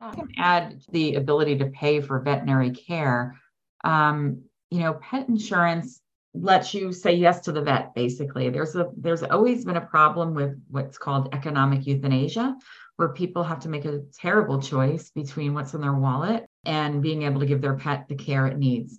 I 0.00 0.14
can 0.14 0.28
add 0.38 0.82
the 0.90 1.16
ability 1.16 1.58
to 1.58 1.66
pay 1.66 2.00
for 2.00 2.18
veterinary 2.20 2.70
care. 2.70 3.36
Um, 3.84 4.42
you 4.72 4.80
know, 4.80 4.94
pet 4.94 5.28
insurance 5.28 6.00
lets 6.34 6.72
you 6.72 6.92
say 6.92 7.12
yes 7.12 7.40
to 7.40 7.52
the 7.52 7.60
vet 7.60 7.94
basically 7.94 8.48
there's 8.48 8.74
a 8.74 8.88
there's 8.96 9.22
always 9.22 9.66
been 9.66 9.76
a 9.76 9.82
problem 9.82 10.32
with 10.32 10.58
what's 10.70 10.96
called 10.96 11.28
economic 11.34 11.86
euthanasia 11.86 12.56
where 12.96 13.10
people 13.10 13.44
have 13.44 13.60
to 13.60 13.68
make 13.68 13.84
a 13.84 14.00
terrible 14.18 14.58
choice 14.58 15.10
between 15.10 15.52
what's 15.52 15.74
in 15.74 15.82
their 15.82 15.92
wallet 15.92 16.46
and 16.64 17.02
being 17.02 17.24
able 17.24 17.38
to 17.38 17.44
give 17.44 17.60
their 17.60 17.76
pet 17.76 18.06
the 18.08 18.14
care 18.14 18.46
it 18.46 18.56
needs 18.56 18.98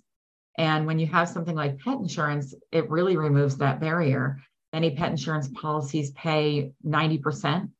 and 0.58 0.86
when 0.86 1.00
you 1.00 1.08
have 1.08 1.28
something 1.28 1.56
like 1.56 1.76
pet 1.80 1.98
insurance 1.98 2.54
it 2.70 2.88
really 2.88 3.16
removes 3.16 3.56
that 3.56 3.80
barrier 3.80 4.38
Many 4.74 4.90
pet 4.90 5.12
insurance 5.12 5.48
policies 5.54 6.10
pay 6.10 6.72
90% 6.84 7.70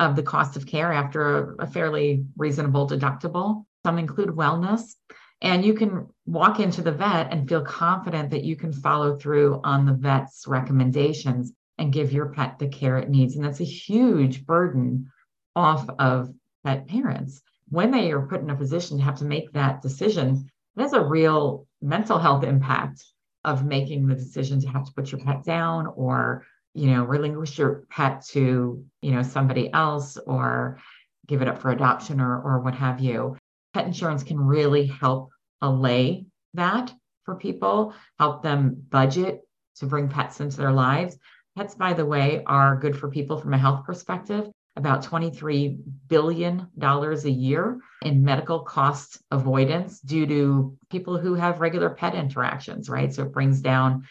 of 0.00 0.16
the 0.16 0.24
cost 0.24 0.56
of 0.56 0.66
care 0.66 0.92
after 0.92 1.54
a, 1.54 1.62
a 1.62 1.66
fairly 1.68 2.24
reasonable 2.36 2.88
deductible. 2.88 3.66
Some 3.86 4.00
include 4.00 4.30
wellness. 4.30 4.96
And 5.42 5.64
you 5.64 5.74
can 5.74 6.06
walk 6.26 6.60
into 6.60 6.82
the 6.82 6.92
vet 6.92 7.32
and 7.32 7.48
feel 7.48 7.62
confident 7.62 8.30
that 8.30 8.44
you 8.44 8.56
can 8.56 8.72
follow 8.72 9.16
through 9.16 9.60
on 9.64 9.86
the 9.86 9.94
vet's 9.94 10.46
recommendations 10.46 11.52
and 11.78 11.92
give 11.92 12.12
your 12.12 12.26
pet 12.26 12.58
the 12.58 12.68
care 12.68 12.98
it 12.98 13.08
needs. 13.08 13.36
And 13.36 13.44
that's 13.44 13.60
a 13.60 13.64
huge 13.64 14.44
burden 14.44 15.10
off 15.56 15.88
of 15.98 16.32
pet 16.64 16.86
parents. 16.88 17.40
When 17.70 17.90
they 17.90 18.12
are 18.12 18.26
put 18.26 18.42
in 18.42 18.50
a 18.50 18.56
position 18.56 18.98
to 18.98 19.04
have 19.04 19.16
to 19.16 19.24
make 19.24 19.52
that 19.52 19.80
decision, 19.80 20.50
it 20.76 20.82
has 20.82 20.92
a 20.92 21.04
real 21.04 21.66
mental 21.80 22.18
health 22.18 22.44
impact 22.44 23.02
of 23.44 23.64
making 23.64 24.06
the 24.06 24.14
decision 24.14 24.60
to 24.60 24.68
have 24.68 24.84
to 24.84 24.92
put 24.92 25.10
your 25.10 25.20
pet 25.22 25.42
down 25.44 25.86
or 25.96 26.44
you 26.74 26.90
know 26.90 27.04
relinquish 27.04 27.58
your 27.58 27.84
pet 27.88 28.24
to 28.24 28.84
you 29.00 29.12
know 29.12 29.22
somebody 29.22 29.72
else 29.72 30.18
or 30.26 30.78
give 31.26 31.40
it 31.40 31.48
up 31.48 31.58
for 31.58 31.70
adoption 31.70 32.20
or 32.20 32.40
or 32.42 32.60
what 32.60 32.74
have 32.74 33.00
you 33.00 33.36
pet 33.74 33.86
insurance 33.86 34.22
can 34.22 34.38
really 34.38 34.86
help 34.86 35.30
allay 35.60 36.26
that 36.54 36.92
for 37.24 37.36
people 37.36 37.94
help 38.18 38.42
them 38.42 38.84
budget 38.90 39.42
to 39.76 39.86
bring 39.86 40.08
pets 40.08 40.40
into 40.40 40.56
their 40.56 40.72
lives 40.72 41.16
Pets, 41.56 41.74
by 41.74 41.92
the 41.92 42.06
way, 42.06 42.42
are 42.46 42.76
good 42.76 42.96
for 42.96 43.10
people 43.10 43.38
from 43.38 43.54
a 43.54 43.58
health 43.58 43.84
perspective. 43.84 44.48
About 44.76 45.04
$23 45.04 45.78
billion 46.06 46.68
a 46.80 47.28
year 47.28 47.80
in 48.02 48.24
medical 48.24 48.60
cost 48.60 49.20
avoidance 49.32 50.00
due 50.00 50.26
to 50.26 50.78
people 50.90 51.18
who 51.18 51.34
have 51.34 51.60
regular 51.60 51.90
pet 51.90 52.14
interactions, 52.14 52.88
right? 52.88 53.12
So 53.12 53.24
it 53.24 53.32
brings 53.32 53.60
down 53.60 54.06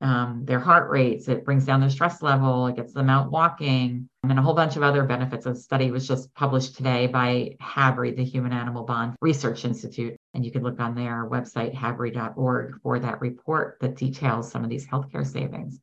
um, 0.00 0.44
their 0.46 0.60
heart 0.60 0.90
rates, 0.90 1.28
it 1.28 1.44
brings 1.44 1.66
down 1.66 1.80
their 1.80 1.90
stress 1.90 2.22
level, 2.22 2.66
it 2.66 2.76
gets 2.76 2.94
them 2.94 3.10
out 3.10 3.30
walking, 3.30 4.08
and 4.22 4.38
a 4.38 4.42
whole 4.42 4.54
bunch 4.54 4.76
of 4.76 4.82
other 4.82 5.04
benefits. 5.04 5.44
A 5.44 5.54
study 5.54 5.90
was 5.90 6.08
just 6.08 6.32
published 6.34 6.76
today 6.76 7.06
by 7.06 7.56
HABRI, 7.60 8.16
the 8.16 8.24
Human 8.24 8.52
Animal 8.52 8.84
Bond 8.84 9.14
Research 9.20 9.64
Institute. 9.64 10.16
And 10.32 10.44
you 10.44 10.50
can 10.50 10.62
look 10.62 10.80
on 10.80 10.94
their 10.94 11.28
website, 11.28 11.74
habri.org, 11.74 12.80
for 12.82 12.98
that 12.98 13.20
report 13.20 13.76
that 13.80 13.96
details 13.96 14.50
some 14.50 14.64
of 14.64 14.70
these 14.70 14.86
healthcare 14.86 15.26
savings. 15.26 15.78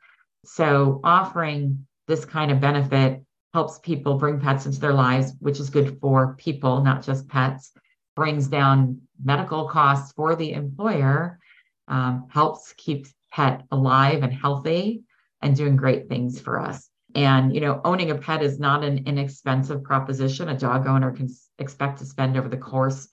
So, 0.46 1.00
offering 1.04 1.86
this 2.08 2.26
kind 2.26 2.52
of 2.52 2.60
benefit 2.60 3.22
helps 3.54 3.80
people 3.80 4.18
bring 4.18 4.40
pets 4.40 4.66
into 4.66 4.80
their 4.80 4.94
lives, 4.94 5.34
which 5.40 5.60
is 5.60 5.70
good 5.70 6.00
for 6.00 6.36
people, 6.36 6.82
not 6.82 7.04
just 7.04 7.28
pets, 7.28 7.72
brings 8.16 8.48
down 8.48 9.02
medical 9.24 9.68
costs 9.68 10.12
for 10.14 10.36
the 10.36 10.54
employer, 10.54 11.40
um, 11.88 12.28
helps 12.30 12.74
keep 12.78 13.08
pet 13.32 13.64
alive 13.72 14.24
and 14.24 14.34
healthy 14.34 15.04
and 15.42 15.56
doing 15.56 15.76
great 15.76 16.10
things 16.10 16.40
for 16.40 16.60
us. 16.60 16.90
And, 17.16 17.54
you 17.54 17.62
know, 17.62 17.82
owning 17.84 18.12
a 18.12 18.16
pet 18.16 18.44
is 18.44 18.60
not 18.60 18.84
an 18.84 19.08
inexpensive 19.08 19.84
proposition. 19.84 20.50
A 20.50 20.58
dog 20.58 20.88
owner 20.88 21.12
can 21.12 21.30
expect 21.58 22.00
to 22.00 22.06
spend 22.06 22.38
over 22.38 22.50
the 22.50 22.58
course 22.58 23.08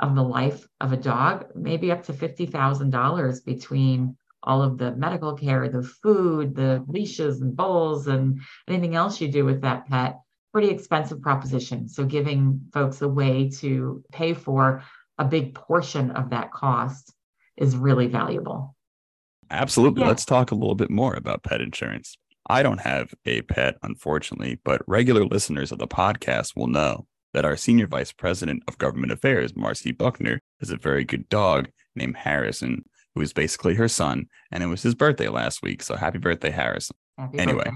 of 0.00 0.14
the 0.14 0.22
life 0.22 0.66
of 0.80 0.92
a 0.92 0.96
dog, 0.96 1.46
maybe 1.54 1.90
up 1.90 2.04
to 2.04 2.12
$50,000 2.12 3.44
between 3.44 4.16
all 4.42 4.62
of 4.62 4.78
the 4.78 4.94
medical 4.94 5.34
care, 5.34 5.68
the 5.68 5.82
food, 5.82 6.54
the 6.54 6.84
leashes 6.86 7.40
and 7.40 7.56
bowls, 7.56 8.06
and 8.06 8.40
anything 8.68 8.94
else 8.94 9.20
you 9.20 9.28
do 9.28 9.44
with 9.44 9.62
that 9.62 9.88
pet. 9.88 10.20
Pretty 10.52 10.68
expensive 10.68 11.20
proposition. 11.20 11.88
So, 11.88 12.04
giving 12.04 12.60
folks 12.72 13.02
a 13.02 13.08
way 13.08 13.50
to 13.58 14.02
pay 14.12 14.34
for 14.34 14.82
a 15.18 15.24
big 15.24 15.54
portion 15.54 16.12
of 16.12 16.30
that 16.30 16.52
cost 16.52 17.12
is 17.56 17.76
really 17.76 18.06
valuable. 18.06 18.76
Absolutely. 19.50 20.02
Yeah. 20.02 20.08
Let's 20.08 20.24
talk 20.24 20.50
a 20.50 20.54
little 20.54 20.74
bit 20.74 20.90
more 20.90 21.14
about 21.14 21.42
pet 21.42 21.60
insurance. 21.60 22.16
I 22.48 22.62
don't 22.62 22.80
have 22.80 23.14
a 23.26 23.42
pet, 23.42 23.76
unfortunately, 23.82 24.58
but 24.64 24.82
regular 24.86 25.24
listeners 25.24 25.70
of 25.70 25.78
the 25.78 25.86
podcast 25.86 26.56
will 26.56 26.66
know 26.66 27.06
that 27.34 27.44
our 27.44 27.56
Senior 27.56 27.86
Vice 27.86 28.12
President 28.12 28.62
of 28.68 28.78
Government 28.78 29.12
Affairs, 29.12 29.54
Marcy 29.54 29.92
Buckner, 29.92 30.40
has 30.60 30.70
a 30.70 30.76
very 30.76 31.04
good 31.04 31.28
dog 31.28 31.68
named 31.94 32.16
Harrison, 32.16 32.84
who 33.14 33.20
is 33.20 33.32
basically 33.34 33.74
her 33.74 33.88
son. 33.88 34.26
And 34.50 34.62
it 34.62 34.66
was 34.66 34.82
his 34.82 34.94
birthday 34.94 35.28
last 35.28 35.62
week. 35.62 35.82
So 35.82 35.96
happy 35.96 36.18
birthday, 36.18 36.50
Harrison. 36.50 36.96
Happy 37.18 37.38
anyway, 37.38 37.70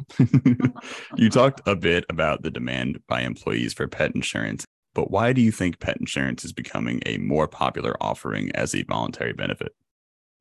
you 1.17 1.29
talked 1.29 1.61
a 1.67 1.75
bit 1.75 2.05
about 2.09 2.43
the 2.43 2.51
demand 2.51 3.01
by 3.09 3.23
employees 3.23 3.75
for 3.75 3.89
pet 3.89 4.15
insurance, 4.15 4.65
but 4.95 5.11
why 5.11 5.33
do 5.33 5.41
you 5.41 5.51
think 5.51 5.81
pet 5.81 5.97
insurance 5.97 6.45
is 6.45 6.53
becoming 6.53 7.03
a 7.07 7.19
more 7.19 7.49
popular 7.49 7.97
offering 8.01 8.53
as 8.55 8.73
a 8.73 8.85
voluntary 8.85 9.33
benefit? 9.33 9.75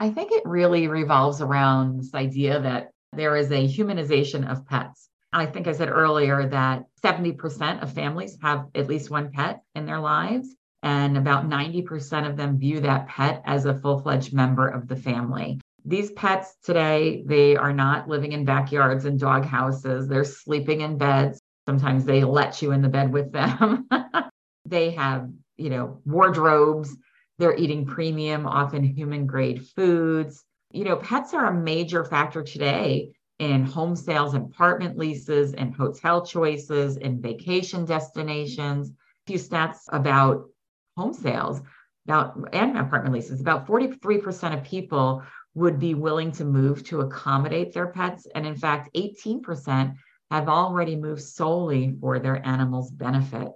I 0.01 0.09
think 0.09 0.31
it 0.31 0.41
really 0.45 0.87
revolves 0.87 1.41
around 1.41 1.99
this 1.99 2.15
idea 2.15 2.59
that 2.59 2.89
there 3.13 3.35
is 3.35 3.51
a 3.51 3.67
humanization 3.67 4.51
of 4.51 4.65
pets. 4.65 5.09
I 5.31 5.45
think 5.45 5.67
I 5.67 5.73
said 5.73 5.89
earlier 5.91 6.49
that 6.49 6.85
70% 7.03 7.83
of 7.83 7.93
families 7.93 8.35
have 8.41 8.65
at 8.73 8.87
least 8.87 9.11
one 9.11 9.31
pet 9.31 9.61
in 9.75 9.85
their 9.85 9.99
lives, 9.99 10.55
and 10.81 11.17
about 11.17 11.47
90% 11.47 12.27
of 12.27 12.35
them 12.35 12.57
view 12.57 12.79
that 12.79 13.09
pet 13.09 13.43
as 13.45 13.67
a 13.67 13.77
full 13.77 13.99
fledged 13.99 14.33
member 14.33 14.67
of 14.67 14.87
the 14.87 14.95
family. 14.95 15.61
These 15.85 16.09
pets 16.13 16.55
today, 16.63 17.23
they 17.27 17.55
are 17.55 17.71
not 17.71 18.07
living 18.09 18.31
in 18.31 18.43
backyards 18.43 19.05
and 19.05 19.19
dog 19.19 19.45
houses. 19.45 20.07
They're 20.07 20.23
sleeping 20.23 20.81
in 20.81 20.97
beds. 20.97 21.39
Sometimes 21.69 22.05
they 22.05 22.23
let 22.23 22.59
you 22.63 22.71
in 22.71 22.81
the 22.81 22.89
bed 22.89 23.13
with 23.13 23.31
them. 23.31 23.87
they 24.65 24.89
have, 24.91 25.29
you 25.57 25.69
know, 25.69 26.01
wardrobes 26.05 26.97
they're 27.41 27.57
eating 27.57 27.87
premium, 27.87 28.45
often 28.45 28.83
human 28.83 29.25
grade 29.25 29.67
foods. 29.75 30.45
You 30.69 30.83
know, 30.83 30.97
pets 30.97 31.33
are 31.33 31.47
a 31.47 31.53
major 31.59 32.05
factor 32.05 32.43
today 32.43 33.13
in 33.39 33.65
home 33.65 33.95
sales 33.95 34.35
apartment 34.35 34.95
leases 34.95 35.55
and 35.55 35.73
hotel 35.73 36.23
choices 36.23 36.97
and 36.97 37.19
vacation 37.19 37.83
destinations. 37.83 38.89
A 38.89 38.93
few 39.25 39.39
stats 39.39 39.79
about 39.91 40.49
home 40.95 41.15
sales 41.15 41.61
about 42.05 42.37
and 42.53 42.77
apartment 42.77 43.15
leases. 43.15 43.41
About 43.41 43.65
43% 43.65 44.55
of 44.55 44.63
people 44.63 45.23
would 45.55 45.79
be 45.79 45.95
willing 45.95 46.31
to 46.33 46.45
move 46.45 46.83
to 46.85 47.01
accommodate 47.01 47.73
their 47.73 47.87
pets. 47.87 48.27
And 48.35 48.45
in 48.45 48.55
fact, 48.55 48.95
18% 48.95 49.95
have 50.29 50.47
already 50.47 50.95
moved 50.95 51.23
solely 51.23 51.97
for 51.99 52.19
their 52.19 52.45
animals' 52.45 52.91
benefit. 52.91 53.47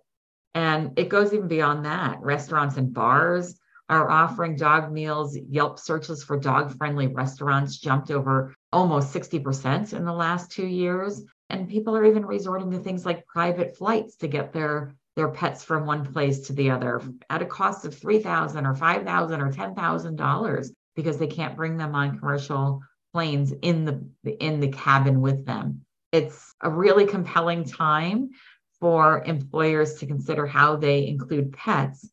And 0.56 0.98
it 0.98 1.10
goes 1.10 1.34
even 1.34 1.48
beyond 1.48 1.86
that. 1.86 2.20
Restaurants 2.22 2.78
and 2.78 2.92
bars 2.92 3.60
are 3.90 4.10
offering 4.10 4.56
dog 4.56 4.92
meals. 4.92 5.38
Yelp 5.38 5.80
searches 5.80 6.24
for 6.24 6.38
dog 6.38 6.78
friendly 6.78 7.08
restaurants 7.08 7.78
jumped 7.78 8.12
over 8.12 8.54
almost 8.72 9.14
60% 9.14 9.94
in 9.94 10.06
the 10.06 10.14
last 10.14 10.52
two 10.52 10.66
years. 10.66 11.22
And 11.50 11.70
people 11.70 11.96
are 11.96 12.06
even 12.06 12.26
resorting 12.26 12.72
to 12.72 12.80
things 12.80 13.06
like 13.06 13.28
private 13.28 13.78
flights 13.78 14.16
to 14.18 14.28
get 14.28 14.52
their, 14.52 14.96
their 15.16 15.30
pets 15.30 15.64
from 15.64 15.86
one 15.86 16.12
place 16.12 16.48
to 16.48 16.54
the 16.54 16.72
other 16.72 17.02
at 17.30 17.44
a 17.44 17.46
cost 17.46 17.86
of 17.86 17.96
3,000 17.96 18.66
or 18.66 18.76
5,000 18.76 19.42
or 19.42 19.52
$10,000 19.52 20.70
because 20.96 21.18
they 21.18 21.28
can't 21.28 21.56
bring 21.56 21.78
them 21.78 21.94
on 21.94 22.18
commercial 22.18 22.82
planes 23.14 23.54
in 23.62 23.86
the 23.86 24.06
in 24.40 24.60
the 24.60 24.68
cabin 24.70 25.22
with 25.22 25.46
them. 25.46 25.86
It's 26.12 26.54
a 26.62 26.70
really 26.70 27.06
compelling 27.06 27.64
time 27.64 28.32
for 28.80 29.24
employers 29.24 29.96
to 29.96 30.06
consider 30.06 30.46
how 30.46 30.76
they 30.76 31.08
include 31.08 31.54
pets 31.54 32.10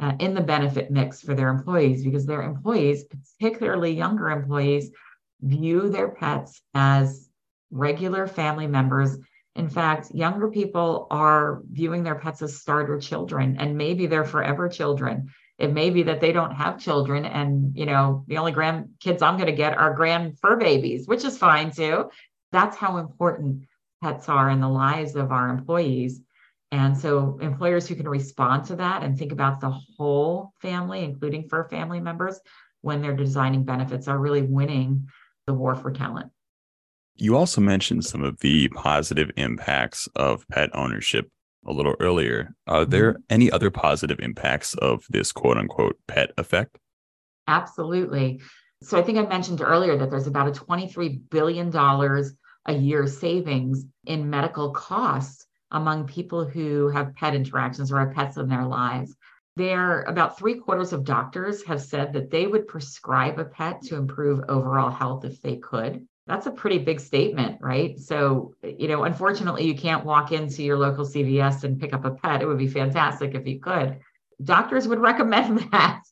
uh, 0.00 0.12
in 0.18 0.34
the 0.34 0.40
benefit 0.40 0.90
mix 0.90 1.20
for 1.20 1.34
their 1.34 1.48
employees 1.48 2.04
because 2.04 2.26
their 2.26 2.42
employees, 2.42 3.04
particularly 3.04 3.92
younger 3.92 4.30
employees, 4.30 4.90
view 5.40 5.88
their 5.88 6.08
pets 6.08 6.60
as 6.74 7.28
regular 7.70 8.26
family 8.26 8.66
members. 8.66 9.16
In 9.56 9.68
fact, 9.68 10.14
younger 10.14 10.50
people 10.50 11.08
are 11.10 11.62
viewing 11.70 12.04
their 12.04 12.14
pets 12.14 12.42
as 12.42 12.60
starter 12.60 12.98
children, 12.98 13.56
and 13.58 13.76
maybe 13.76 14.06
they're 14.06 14.24
forever 14.24 14.68
children. 14.68 15.30
It 15.58 15.72
may 15.72 15.90
be 15.90 16.04
that 16.04 16.20
they 16.20 16.30
don't 16.30 16.54
have 16.54 16.78
children, 16.78 17.24
and 17.24 17.76
you 17.76 17.86
know, 17.86 18.24
the 18.28 18.38
only 18.38 18.52
grandkids 18.52 19.22
I'm 19.22 19.36
going 19.36 19.46
to 19.46 19.52
get 19.52 19.76
are 19.76 19.94
grand 19.94 20.38
fur 20.38 20.56
babies, 20.56 21.08
which 21.08 21.24
is 21.24 21.36
fine 21.36 21.72
too. 21.72 22.10
That's 22.52 22.76
how 22.76 22.98
important 22.98 23.64
pets 24.02 24.28
are 24.28 24.48
in 24.50 24.60
the 24.60 24.68
lives 24.68 25.16
of 25.16 25.32
our 25.32 25.48
employees. 25.48 26.20
And 26.70 26.96
so 26.96 27.38
employers 27.40 27.88
who 27.88 27.94
can 27.94 28.08
respond 28.08 28.66
to 28.66 28.76
that 28.76 29.02
and 29.02 29.16
think 29.16 29.32
about 29.32 29.60
the 29.60 29.70
whole 29.70 30.52
family, 30.60 31.02
including 31.02 31.48
fur 31.48 31.66
family 31.68 32.00
members, 32.00 32.40
when 32.82 33.00
they're 33.00 33.16
designing 33.16 33.64
benefits, 33.64 34.06
are 34.06 34.18
really 34.18 34.42
winning 34.42 35.08
the 35.46 35.54
war 35.54 35.74
for 35.74 35.90
talent. 35.90 36.30
You 37.16 37.36
also 37.36 37.60
mentioned 37.60 38.04
some 38.04 38.22
of 38.22 38.38
the 38.40 38.68
positive 38.68 39.30
impacts 39.36 40.08
of 40.14 40.46
pet 40.48 40.70
ownership 40.74 41.30
a 41.66 41.72
little 41.72 41.96
earlier. 42.00 42.54
Are 42.66 42.84
there 42.84 43.14
mm-hmm. 43.14 43.22
any 43.30 43.50
other 43.50 43.70
positive 43.70 44.20
impacts 44.20 44.74
of 44.74 45.04
this 45.08 45.32
quote 45.32 45.56
unquote 45.56 45.98
pet 46.06 46.32
effect? 46.38 46.78
Absolutely. 47.48 48.40
So 48.82 48.98
I 48.98 49.02
think 49.02 49.18
I 49.18 49.22
mentioned 49.22 49.62
earlier 49.62 49.96
that 49.96 50.10
there's 50.10 50.28
about 50.28 50.48
a 50.48 50.60
$23 50.60 51.20
billion 51.30 51.74
a 51.74 52.72
year 52.72 53.06
savings 53.06 53.84
in 54.04 54.30
medical 54.30 54.70
costs 54.70 55.47
among 55.70 56.06
people 56.06 56.44
who 56.44 56.88
have 56.88 57.14
pet 57.14 57.34
interactions 57.34 57.92
or 57.92 58.00
have 58.00 58.14
pets 58.14 58.36
in 58.36 58.48
their 58.48 58.64
lives. 58.64 59.14
There, 59.56 60.02
about 60.02 60.38
three 60.38 60.54
quarters 60.54 60.92
of 60.92 61.04
doctors 61.04 61.64
have 61.64 61.82
said 61.82 62.12
that 62.12 62.30
they 62.30 62.46
would 62.46 62.68
prescribe 62.68 63.38
a 63.38 63.44
pet 63.44 63.82
to 63.82 63.96
improve 63.96 64.44
overall 64.48 64.90
health 64.90 65.24
if 65.24 65.42
they 65.42 65.56
could. 65.56 66.06
That's 66.26 66.46
a 66.46 66.52
pretty 66.52 66.78
big 66.78 67.00
statement, 67.00 67.58
right? 67.60 67.98
So, 67.98 68.54
you 68.62 68.86
know, 68.86 69.04
unfortunately, 69.04 69.66
you 69.66 69.74
can't 69.74 70.04
walk 70.04 70.30
into 70.30 70.62
your 70.62 70.78
local 70.78 71.04
CVS 71.04 71.64
and 71.64 71.80
pick 71.80 71.92
up 71.92 72.04
a 72.04 72.10
pet. 72.10 72.42
It 72.42 72.46
would 72.46 72.58
be 72.58 72.68
fantastic 72.68 73.34
if 73.34 73.46
you 73.46 73.58
could. 73.58 73.98
Doctors 74.44 74.86
would 74.86 75.00
recommend 75.00 75.58
that. 75.72 76.02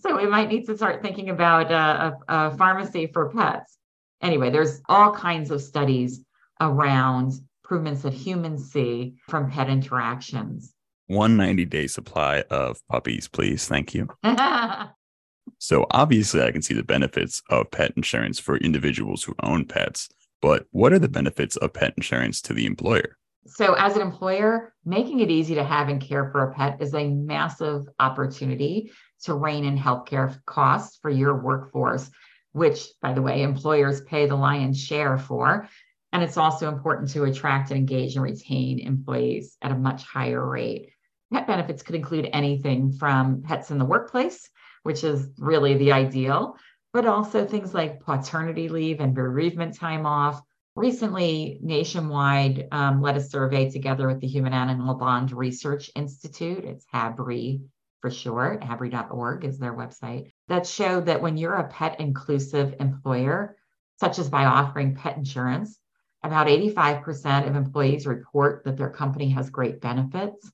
So, 0.00 0.16
we 0.16 0.26
might 0.26 0.48
need 0.48 0.66
to 0.66 0.76
start 0.76 1.02
thinking 1.02 1.28
about 1.28 1.72
a, 1.72 1.76
a, 1.76 2.50
a 2.50 2.56
pharmacy 2.56 3.08
for 3.08 3.30
pets. 3.30 3.76
Anyway, 4.22 4.48
there's 4.48 4.80
all 4.88 5.12
kinds 5.12 5.50
of 5.50 5.60
studies 5.60 6.24
around 6.60 7.34
improvements 7.64 8.02
that 8.02 8.12
humans 8.12 8.70
see 8.70 9.14
from 9.28 9.50
pet 9.50 9.70
interactions. 9.70 10.74
190 11.06 11.64
day 11.64 11.86
supply 11.86 12.44
of 12.50 12.78
puppies, 12.88 13.26
please. 13.26 13.66
Thank 13.66 13.94
you. 13.94 14.08
so, 15.58 15.86
obviously, 15.90 16.42
I 16.42 16.50
can 16.50 16.62
see 16.62 16.74
the 16.74 16.82
benefits 16.82 17.42
of 17.48 17.70
pet 17.70 17.92
insurance 17.96 18.38
for 18.38 18.58
individuals 18.58 19.22
who 19.22 19.34
own 19.42 19.64
pets, 19.64 20.10
but 20.42 20.66
what 20.72 20.92
are 20.92 20.98
the 20.98 21.08
benefits 21.08 21.56
of 21.56 21.72
pet 21.72 21.94
insurance 21.96 22.42
to 22.42 22.52
the 22.52 22.66
employer? 22.66 23.16
So, 23.46 23.74
as 23.74 23.96
an 23.96 24.02
employer, 24.02 24.74
making 24.84 25.20
it 25.20 25.30
easy 25.30 25.54
to 25.54 25.64
have 25.64 25.88
and 25.88 26.00
care 26.00 26.30
for 26.30 26.50
a 26.50 26.54
pet 26.54 26.82
is 26.82 26.94
a 26.94 27.08
massive 27.08 27.86
opportunity 27.98 28.90
to 29.22 29.34
rein 29.34 29.64
in 29.64 29.78
healthcare 29.78 30.38
costs 30.44 30.98
for 31.00 31.10
your 31.10 31.42
workforce, 31.42 32.10
which, 32.52 32.88
by 33.00 33.14
the 33.14 33.22
way, 33.22 33.42
employers 33.42 34.02
pay 34.02 34.26
the 34.26 34.36
lion's 34.36 34.80
share 34.80 35.18
for. 35.18 35.68
And 36.14 36.22
it's 36.22 36.36
also 36.36 36.68
important 36.68 37.10
to 37.10 37.24
attract 37.24 37.70
and 37.72 37.78
engage 37.78 38.14
and 38.14 38.22
retain 38.22 38.78
employees 38.78 39.56
at 39.60 39.72
a 39.72 39.76
much 39.76 40.04
higher 40.04 40.48
rate. 40.48 40.90
Pet 41.32 41.48
benefits 41.48 41.82
could 41.82 41.96
include 41.96 42.30
anything 42.32 42.92
from 42.92 43.42
pets 43.42 43.72
in 43.72 43.78
the 43.78 43.84
workplace, 43.84 44.48
which 44.84 45.02
is 45.02 45.28
really 45.38 45.74
the 45.74 45.90
ideal, 45.90 46.56
but 46.92 47.04
also 47.04 47.44
things 47.44 47.74
like 47.74 48.00
pawternity 48.00 48.70
leave 48.70 49.00
and 49.00 49.12
bereavement 49.12 49.76
time 49.76 50.06
off. 50.06 50.40
Recently, 50.76 51.58
Nationwide 51.60 52.68
um, 52.70 53.02
led 53.02 53.16
a 53.16 53.20
survey 53.20 53.68
together 53.68 54.06
with 54.06 54.20
the 54.20 54.28
Human 54.28 54.52
Animal 54.52 54.94
Bond 54.94 55.32
Research 55.32 55.90
Institute. 55.96 56.64
It's 56.64 56.86
HABRI 56.94 57.60
for 58.00 58.10
short, 58.12 58.60
habri.org 58.60 59.44
is 59.44 59.58
their 59.58 59.74
website, 59.74 60.30
that 60.46 60.64
showed 60.64 61.06
that 61.06 61.22
when 61.22 61.36
you're 61.36 61.54
a 61.54 61.68
pet 61.68 61.98
inclusive 61.98 62.76
employer, 62.78 63.56
such 63.98 64.20
as 64.20 64.28
by 64.28 64.44
offering 64.44 64.94
pet 64.94 65.16
insurance, 65.16 65.80
about 66.24 66.46
85% 66.46 67.46
of 67.46 67.54
employees 67.54 68.06
report 68.06 68.64
that 68.64 68.78
their 68.78 68.88
company 68.88 69.28
has 69.30 69.50
great 69.50 69.82
benefits. 69.82 70.50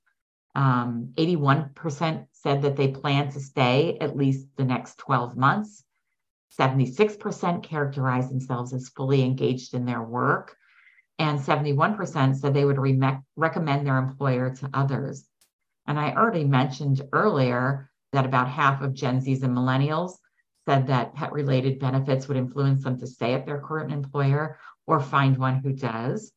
Um, 0.56 1.12
81% 1.16 2.26
said 2.32 2.62
that 2.62 2.76
they 2.76 2.88
plan 2.88 3.30
to 3.30 3.40
stay 3.40 3.96
at 4.00 4.16
least 4.16 4.48
the 4.56 4.64
next 4.64 4.98
12 4.98 5.36
months. 5.36 5.84
76% 6.58 7.62
characterize 7.62 8.28
themselves 8.28 8.72
as 8.72 8.88
fully 8.88 9.22
engaged 9.22 9.72
in 9.74 9.86
their 9.86 10.02
work. 10.02 10.56
And 11.20 11.38
71% 11.38 12.34
said 12.36 12.52
they 12.52 12.64
would 12.64 12.78
re- 12.78 13.18
recommend 13.36 13.86
their 13.86 13.98
employer 13.98 14.50
to 14.56 14.70
others. 14.74 15.24
And 15.86 16.00
I 16.00 16.14
already 16.14 16.44
mentioned 16.44 17.00
earlier 17.12 17.90
that 18.12 18.26
about 18.26 18.48
half 18.48 18.82
of 18.82 18.94
Gen 18.94 19.20
Zs 19.20 19.44
and 19.44 19.56
millennials 19.56 20.14
said 20.66 20.88
that 20.88 21.14
pet 21.14 21.32
related 21.32 21.78
benefits 21.78 22.26
would 22.26 22.36
influence 22.36 22.82
them 22.82 22.98
to 22.98 23.06
stay 23.06 23.34
at 23.34 23.46
their 23.46 23.60
current 23.60 23.92
employer 23.92 24.58
or 24.90 24.98
find 24.98 25.38
one 25.38 25.62
who 25.62 25.72
does. 25.72 26.32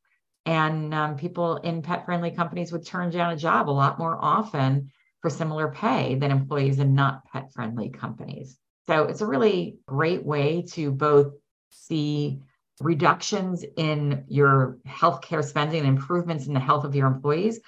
And 0.46 0.94
um, 0.94 1.18
people 1.18 1.58
in 1.58 1.82
pet 1.82 2.06
friendly 2.06 2.30
companies 2.30 2.72
would 2.72 2.86
turn 2.86 3.10
down 3.10 3.34
a 3.34 3.36
job 3.36 3.68
a 3.68 3.72
lot 3.72 3.98
more 3.98 4.16
often 4.22 4.92
for 5.22 5.32
similar 5.32 5.72
pay 5.72 6.16
than 6.16 6.30
employees 6.30 6.78
in 6.78 6.94
not 6.94 7.26
pet 7.26 7.52
friendly 7.52 7.90
companies. 7.90 8.56
So 8.86 9.06
it's 9.06 9.22
a 9.22 9.26
really 9.26 9.78
great 9.88 10.24
way 10.24 10.66
to 10.74 10.92
both 10.92 11.34
see 11.72 12.42
reductions 12.80 13.66
in 13.76 14.26
your 14.28 14.78
healthcare 14.88 15.44
spending 15.44 15.80
and 15.80 15.90
improvements 15.90 16.46
in 16.46 16.54
the 16.54 16.60
health 16.60 16.84
of 16.86 16.94
your 16.94 17.08
employees, 17.08 17.60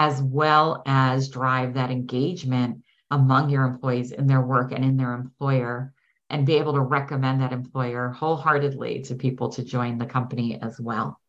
as 0.00 0.20
well 0.20 0.82
as 0.86 1.28
drive 1.28 1.74
that 1.74 1.92
engagement 1.92 2.82
among 3.12 3.48
your 3.48 3.64
employees 3.64 4.10
in 4.10 4.26
their 4.26 4.40
work 4.40 4.72
and 4.72 4.84
in 4.84 4.96
their 4.96 5.14
employer 5.14 5.92
and 6.32 6.46
be 6.46 6.54
able 6.54 6.72
to 6.72 6.80
recommend 6.80 7.42
that 7.42 7.52
employer 7.52 8.08
wholeheartedly 8.08 9.02
to 9.02 9.14
people 9.14 9.50
to 9.50 9.62
join 9.62 9.98
the 9.98 10.06
company 10.06 10.58
as 10.60 10.80
well. 10.80 11.20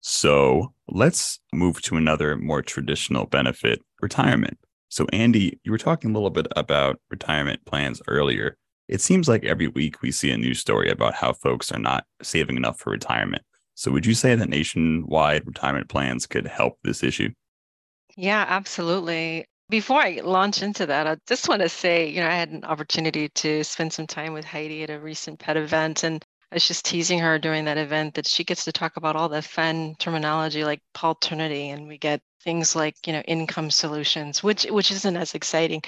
So 0.00 0.74
let's 0.88 1.40
move 1.52 1.80
to 1.82 1.96
another 1.96 2.36
more 2.36 2.60
traditional 2.60 3.26
benefit 3.26 3.80
retirement. 4.02 4.58
So, 4.88 5.06
Andee, 5.06 5.58
you 5.64 5.72
were 5.72 5.78
talking 5.78 6.10
a 6.10 6.12
little 6.12 6.30
bit 6.30 6.46
about 6.56 7.00
retirement 7.08 7.64
plans 7.66 8.02
earlier. 8.08 8.56
It 8.88 9.00
seems 9.00 9.28
like 9.28 9.44
every 9.44 9.68
week 9.68 10.02
we 10.02 10.12
see 10.12 10.30
a 10.30 10.36
news 10.36 10.60
story 10.60 10.90
about 10.90 11.14
how 11.14 11.32
folks 11.32 11.72
are 11.72 11.78
not 11.78 12.04
saving 12.22 12.56
enough 12.56 12.78
for 12.78 12.90
retirement. 12.90 13.42
So, 13.74 13.90
would 13.90 14.06
you 14.06 14.14
say 14.14 14.34
that 14.34 14.48
nationwide 14.48 15.46
retirement 15.46 15.88
plans 15.88 16.26
could 16.26 16.46
help 16.46 16.78
this 16.82 17.02
issue? 17.02 17.30
Yeah, 18.16 18.44
absolutely. 18.48 19.46
Before 19.68 20.00
I 20.00 20.20
launch 20.22 20.62
into 20.62 20.86
that, 20.86 21.08
I 21.08 21.16
just 21.26 21.48
want 21.48 21.62
to 21.62 21.68
say, 21.68 22.08
you 22.08 22.20
know, 22.20 22.28
I 22.28 22.34
had 22.34 22.50
an 22.50 22.64
opportunity 22.64 23.28
to 23.30 23.64
spend 23.64 23.92
some 23.92 24.06
time 24.06 24.32
with 24.32 24.44
Heidi 24.44 24.84
at 24.84 24.90
a 24.90 25.00
recent 25.00 25.40
pet 25.40 25.56
event, 25.56 26.04
and 26.04 26.24
I 26.52 26.54
was 26.54 26.68
just 26.68 26.84
teasing 26.84 27.18
her 27.18 27.36
during 27.36 27.64
that 27.64 27.76
event 27.76 28.14
that 28.14 28.28
she 28.28 28.44
gets 28.44 28.64
to 28.64 28.72
talk 28.72 28.96
about 28.96 29.16
all 29.16 29.28
the 29.28 29.42
fun 29.42 29.96
terminology 29.98 30.62
like 30.62 30.80
pawternity, 30.94 31.74
and 31.74 31.88
we 31.88 31.98
get 31.98 32.20
things 32.44 32.76
like, 32.76 32.94
you 33.08 33.12
know, 33.12 33.22
income 33.22 33.72
solutions, 33.72 34.40
which 34.40 34.64
which 34.66 34.92
isn't 34.92 35.16
as 35.16 35.34
exciting. 35.34 35.82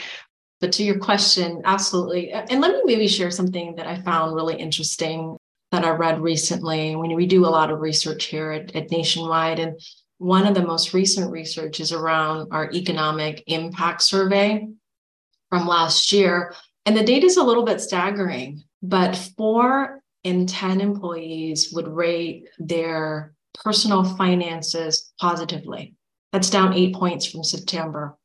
But 0.61 0.73
to 0.73 0.83
your 0.83 0.99
question, 0.99 1.63
absolutely. 1.65 2.33
And 2.33 2.61
let 2.61 2.73
me 2.73 2.83
maybe 2.85 3.07
share 3.07 3.31
something 3.31 3.77
that 3.77 3.87
I 3.87 4.03
found 4.03 4.35
really 4.35 4.57
interesting 4.57 5.37
that 5.71 5.85
I 5.85 5.91
read 5.91 6.21
recently. 6.21 6.97
When 6.97 7.15
we 7.15 7.27
do 7.27 7.47
a 7.47 7.49
lot 7.49 7.71
of 7.71 7.79
research 7.79 8.25
here 8.25 8.51
at, 8.51 8.75
at 8.75 8.91
Nationwide, 8.91 9.61
and 9.61 9.81
one 10.19 10.47
of 10.47 10.55
the 10.55 10.67
most 10.67 10.93
recent 10.93 11.31
research 11.31 11.81
is 11.81 11.93
around 11.93 12.49
our 12.51 12.71
economic 12.73 13.45
impact 13.47 14.03
survey 14.03 14.69
from 15.49 15.67
last 15.67 16.13
year. 16.13 16.55
And 16.85 16.97
the 16.97 17.05
data 17.05 17.27
is 17.27 17.37
a 17.37 17.45
little 17.45 17.65
bit 17.65 17.81
staggering, 17.81 18.63
but 18.83 19.17
four 19.37 20.01
in 20.25 20.47
10 20.47 20.81
employees 20.81 21.73
would 21.73 21.89
rate 21.89 22.49
their 22.59 23.35
personal 23.55 24.05
finances 24.05 25.13
positively. 25.21 25.95
That's 26.33 26.51
down 26.51 26.75
eight 26.75 26.95
points 26.95 27.27
from 27.27 27.45
September. 27.45 28.17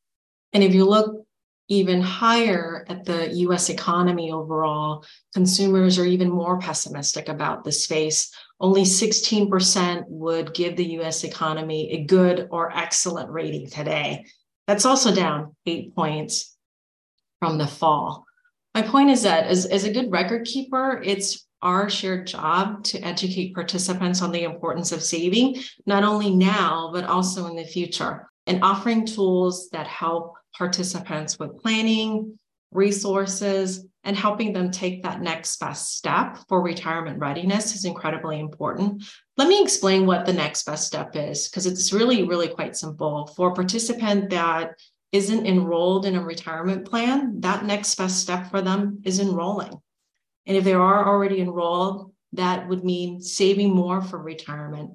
And 0.51 0.63
if 0.63 0.73
you 0.73 0.85
look 0.85 1.22
even 1.73 2.01
higher 2.01 2.85
at 2.87 3.05
the 3.05 3.33
US 3.47 3.69
economy 3.69 4.31
overall, 4.31 5.05
consumers 5.33 5.97
are 5.97 6.05
even 6.05 6.29
more 6.29 6.59
pessimistic 6.59 7.29
about 7.29 7.63
the 7.63 7.71
space. 7.71 8.31
Only 8.59 8.83
16% 8.83 10.05
would 10.07 10.53
give 10.53 10.75
the 10.75 10.99
US 10.99 11.23
economy 11.23 11.91
a 11.91 12.05
good 12.05 12.47
or 12.51 12.75
excellent 12.75 13.29
rating 13.29 13.69
today. 13.69 14.25
That's 14.67 14.85
also 14.85 15.13
down 15.13 15.55
eight 15.65 15.95
points 15.95 16.55
from 17.39 17.57
the 17.57 17.67
fall. 17.67 18.25
My 18.73 18.81
point 18.81 19.09
is 19.09 19.23
that 19.23 19.45
as, 19.47 19.65
as 19.65 19.83
a 19.83 19.93
good 19.93 20.11
record 20.11 20.45
keeper, 20.45 21.01
it's 21.03 21.45
our 21.61 21.89
shared 21.89 22.27
job 22.27 22.83
to 22.83 22.99
educate 22.99 23.53
participants 23.53 24.21
on 24.21 24.31
the 24.31 24.43
importance 24.43 24.91
of 24.91 25.01
saving, 25.01 25.61
not 25.85 26.03
only 26.03 26.35
now, 26.35 26.89
but 26.93 27.05
also 27.05 27.47
in 27.47 27.55
the 27.55 27.63
future, 27.63 28.27
and 28.47 28.63
offering 28.63 29.05
tools 29.05 29.69
that 29.69 29.87
help 29.87 30.33
participants 30.57 31.39
with 31.39 31.57
planning, 31.57 32.37
resources, 32.71 33.85
and 34.03 34.17
helping 34.17 34.51
them 34.51 34.69
take 34.71 35.03
that 35.03 35.21
next 35.21 35.57
best 35.59 35.95
step 35.95 36.37
for 36.49 36.61
retirement 36.61 37.19
readiness 37.19 37.75
is 37.75 37.85
incredibly 37.85 38.39
important. 38.39 39.03
Let 39.37 39.47
me 39.47 39.61
explain 39.61 40.05
what 40.05 40.25
the 40.25 40.33
next 40.33 40.65
best 40.65 40.85
step 40.85 41.15
is, 41.15 41.47
because 41.47 41.65
it's 41.65 41.93
really, 41.93 42.23
really 42.23 42.49
quite 42.49 42.75
simple. 42.75 43.27
For 43.27 43.51
a 43.51 43.55
participant 43.55 44.29
that 44.31 44.71
isn't 45.11 45.45
enrolled 45.45 46.05
in 46.05 46.15
a 46.15 46.23
retirement 46.23 46.85
plan, 46.85 47.39
that 47.41 47.65
next 47.65 47.95
best 47.95 48.19
step 48.19 48.49
for 48.49 48.61
them 48.61 49.01
is 49.05 49.19
enrolling. 49.19 49.77
And 50.45 50.57
if 50.57 50.63
they 50.63 50.73
are 50.73 51.07
already 51.07 51.39
enrolled, 51.39 52.11
that 52.33 52.67
would 52.67 52.83
mean 52.83 53.21
saving 53.21 53.73
more 53.73 54.01
for 54.01 54.17
retirement. 54.17 54.91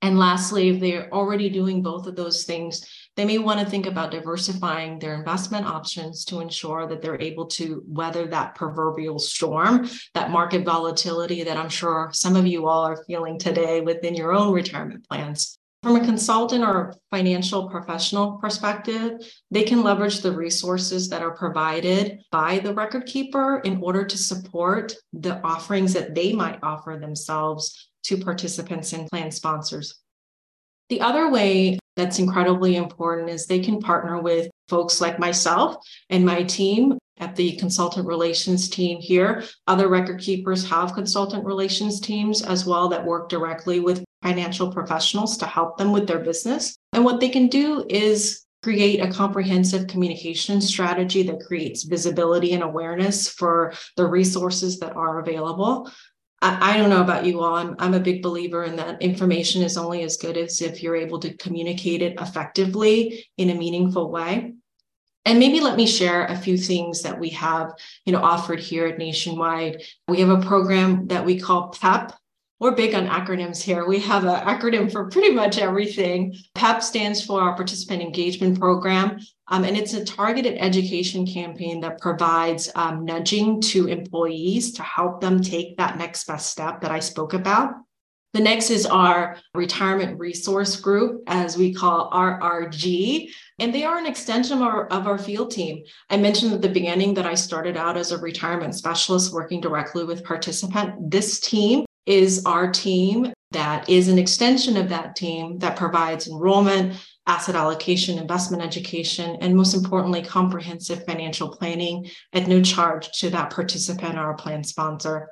And 0.00 0.18
lastly, 0.18 0.68
if 0.68 0.80
they're 0.80 1.12
already 1.12 1.50
doing 1.50 1.82
both 1.82 2.06
of 2.06 2.14
those 2.14 2.44
things, 2.44 2.86
they 3.16 3.24
may 3.24 3.38
want 3.38 3.58
to 3.58 3.66
think 3.66 3.86
about 3.86 4.12
diversifying 4.12 4.98
their 4.98 5.14
investment 5.14 5.66
options 5.66 6.24
to 6.26 6.38
ensure 6.38 6.86
that 6.86 7.02
they're 7.02 7.20
able 7.20 7.46
to 7.46 7.82
weather 7.88 8.26
that 8.28 8.54
proverbial 8.54 9.18
storm, 9.18 9.88
that 10.14 10.30
market 10.30 10.64
volatility 10.64 11.42
that 11.42 11.56
I'm 11.56 11.68
sure 11.68 12.10
some 12.12 12.36
of 12.36 12.46
you 12.46 12.68
all 12.68 12.84
are 12.84 13.04
feeling 13.06 13.38
today 13.38 13.80
within 13.80 14.14
your 14.14 14.32
own 14.32 14.52
retirement 14.52 15.04
plans. 15.08 15.58
From 15.82 15.96
a 15.96 16.04
consultant 16.04 16.64
or 16.64 16.94
financial 17.10 17.68
professional 17.68 18.32
perspective, 18.38 19.12
they 19.50 19.62
can 19.62 19.82
leverage 19.82 20.20
the 20.20 20.32
resources 20.32 21.08
that 21.08 21.22
are 21.22 21.36
provided 21.36 22.20
by 22.32 22.58
the 22.58 22.74
record 22.74 23.06
keeper 23.06 23.58
in 23.60 23.80
order 23.82 24.04
to 24.04 24.18
support 24.18 24.94
the 25.12 25.40
offerings 25.42 25.92
that 25.92 26.14
they 26.16 26.32
might 26.32 26.58
offer 26.62 26.98
themselves 27.00 27.87
to 28.04 28.16
participants 28.16 28.92
and 28.92 29.08
plan 29.08 29.30
sponsors. 29.30 30.00
The 30.88 31.00
other 31.00 31.30
way 31.30 31.78
that's 31.96 32.18
incredibly 32.18 32.76
important 32.76 33.28
is 33.28 33.46
they 33.46 33.58
can 33.60 33.80
partner 33.80 34.20
with 34.20 34.48
folks 34.68 35.00
like 35.00 35.18
myself 35.18 35.76
and 36.10 36.24
my 36.24 36.44
team 36.44 36.98
at 37.18 37.34
the 37.36 37.56
consultant 37.56 38.06
relations 38.06 38.68
team 38.68 39.00
here. 39.00 39.42
Other 39.66 39.88
record 39.88 40.20
keepers 40.20 40.68
have 40.68 40.94
consultant 40.94 41.44
relations 41.44 42.00
teams 42.00 42.42
as 42.42 42.64
well 42.64 42.88
that 42.88 43.04
work 43.04 43.28
directly 43.28 43.80
with 43.80 44.04
financial 44.22 44.72
professionals 44.72 45.36
to 45.38 45.46
help 45.46 45.76
them 45.76 45.92
with 45.92 46.06
their 46.06 46.20
business. 46.20 46.76
And 46.92 47.04
what 47.04 47.20
they 47.20 47.28
can 47.28 47.48
do 47.48 47.84
is 47.88 48.44
create 48.62 49.00
a 49.00 49.12
comprehensive 49.12 49.86
communication 49.86 50.60
strategy 50.60 51.22
that 51.22 51.40
creates 51.40 51.84
visibility 51.84 52.52
and 52.52 52.62
awareness 52.62 53.28
for 53.28 53.72
the 53.96 54.06
resources 54.06 54.78
that 54.80 54.96
are 54.96 55.20
available. 55.20 55.90
I, 56.40 56.76
don't 56.76 56.90
know 56.90 57.02
about 57.02 57.26
you 57.26 57.40
all. 57.40 57.56
I'm, 57.56 57.74
I'm 57.80 57.94
a 57.94 58.00
big 58.00 58.22
believer 58.22 58.62
in 58.62 58.76
that 58.76 59.02
information 59.02 59.62
is 59.62 59.76
only 59.76 60.02
as 60.04 60.16
good 60.16 60.36
as 60.36 60.60
if 60.60 60.82
you're 60.82 60.94
able 60.94 61.18
to 61.20 61.36
communicate 61.36 62.00
it 62.00 62.20
effectively 62.20 63.26
in 63.36 63.50
a 63.50 63.54
meaningful 63.54 64.10
way. 64.10 64.54
And 65.24 65.38
maybe 65.38 65.60
let 65.60 65.76
me 65.76 65.86
share 65.86 66.26
a 66.26 66.36
few 66.36 66.56
things 66.56 67.02
that 67.02 67.18
we 67.18 67.30
have, 67.30 67.72
you 68.06 68.12
know, 68.12 68.22
offered 68.22 68.60
here 68.60 68.86
at 68.86 68.98
Nationwide. 68.98 69.82
We 70.06 70.20
have 70.20 70.30
a 70.30 70.46
program 70.46 71.08
that 71.08 71.24
we 71.26 71.40
call 71.40 71.68
PEP, 71.68 72.12
we're 72.60 72.74
big 72.74 72.94
on 72.94 73.06
acronyms 73.06 73.62
here. 73.62 73.86
We 73.86 74.00
have 74.00 74.24
an 74.24 74.40
acronym 74.46 74.90
for 74.90 75.08
pretty 75.08 75.30
much 75.30 75.58
everything. 75.58 76.34
PEP 76.54 76.82
stands 76.82 77.24
for 77.24 77.40
our 77.40 77.54
Participant 77.54 78.02
Engagement 78.02 78.58
Program, 78.58 79.18
um, 79.46 79.64
and 79.64 79.76
it's 79.76 79.94
a 79.94 80.04
targeted 80.04 80.56
education 80.58 81.24
campaign 81.24 81.80
that 81.80 82.00
provides 82.00 82.68
um, 82.74 83.04
nudging 83.04 83.60
to 83.62 83.86
employees 83.86 84.72
to 84.72 84.82
help 84.82 85.20
them 85.20 85.40
take 85.40 85.76
that 85.76 85.98
next 85.98 86.26
best 86.26 86.50
step 86.50 86.80
that 86.80 86.90
I 86.90 86.98
spoke 86.98 87.32
about. 87.32 87.74
The 88.34 88.40
next 88.40 88.70
is 88.70 88.84
our 88.84 89.38
Retirement 89.54 90.18
Resource 90.18 90.76
Group, 90.76 91.22
as 91.28 91.56
we 91.56 91.72
call 91.72 92.10
RRG, 92.10 93.30
and 93.58 93.74
they 93.74 93.84
are 93.84 93.98
an 93.98 94.06
extension 94.06 94.58
of 94.58 94.62
our, 94.62 94.86
of 94.88 95.06
our 95.06 95.16
field 95.16 95.50
team. 95.50 95.82
I 96.10 96.18
mentioned 96.18 96.52
at 96.52 96.60
the 96.60 96.68
beginning 96.68 97.14
that 97.14 97.24
I 97.24 97.34
started 97.34 97.78
out 97.78 97.96
as 97.96 98.12
a 98.12 98.18
retirement 98.18 98.74
specialist 98.74 99.32
working 99.32 99.62
directly 99.62 100.04
with 100.04 100.24
participant. 100.24 101.10
This 101.10 101.40
team 101.40 101.86
is 102.08 102.44
our 102.46 102.70
team 102.72 103.32
that 103.50 103.88
is 103.88 104.08
an 104.08 104.18
extension 104.18 104.76
of 104.76 104.88
that 104.88 105.14
team 105.14 105.58
that 105.58 105.76
provides 105.76 106.26
enrollment, 106.26 106.94
asset 107.26 107.54
allocation, 107.54 108.18
investment 108.18 108.62
education, 108.62 109.36
and 109.40 109.54
most 109.54 109.74
importantly, 109.74 110.22
comprehensive 110.22 111.04
financial 111.04 111.48
planning 111.48 112.08
at 112.32 112.48
no 112.48 112.62
charge 112.62 113.10
to 113.20 113.30
that 113.30 113.50
participant 113.50 114.18
or 114.18 114.34
plan 114.34 114.64
sponsor. 114.64 115.28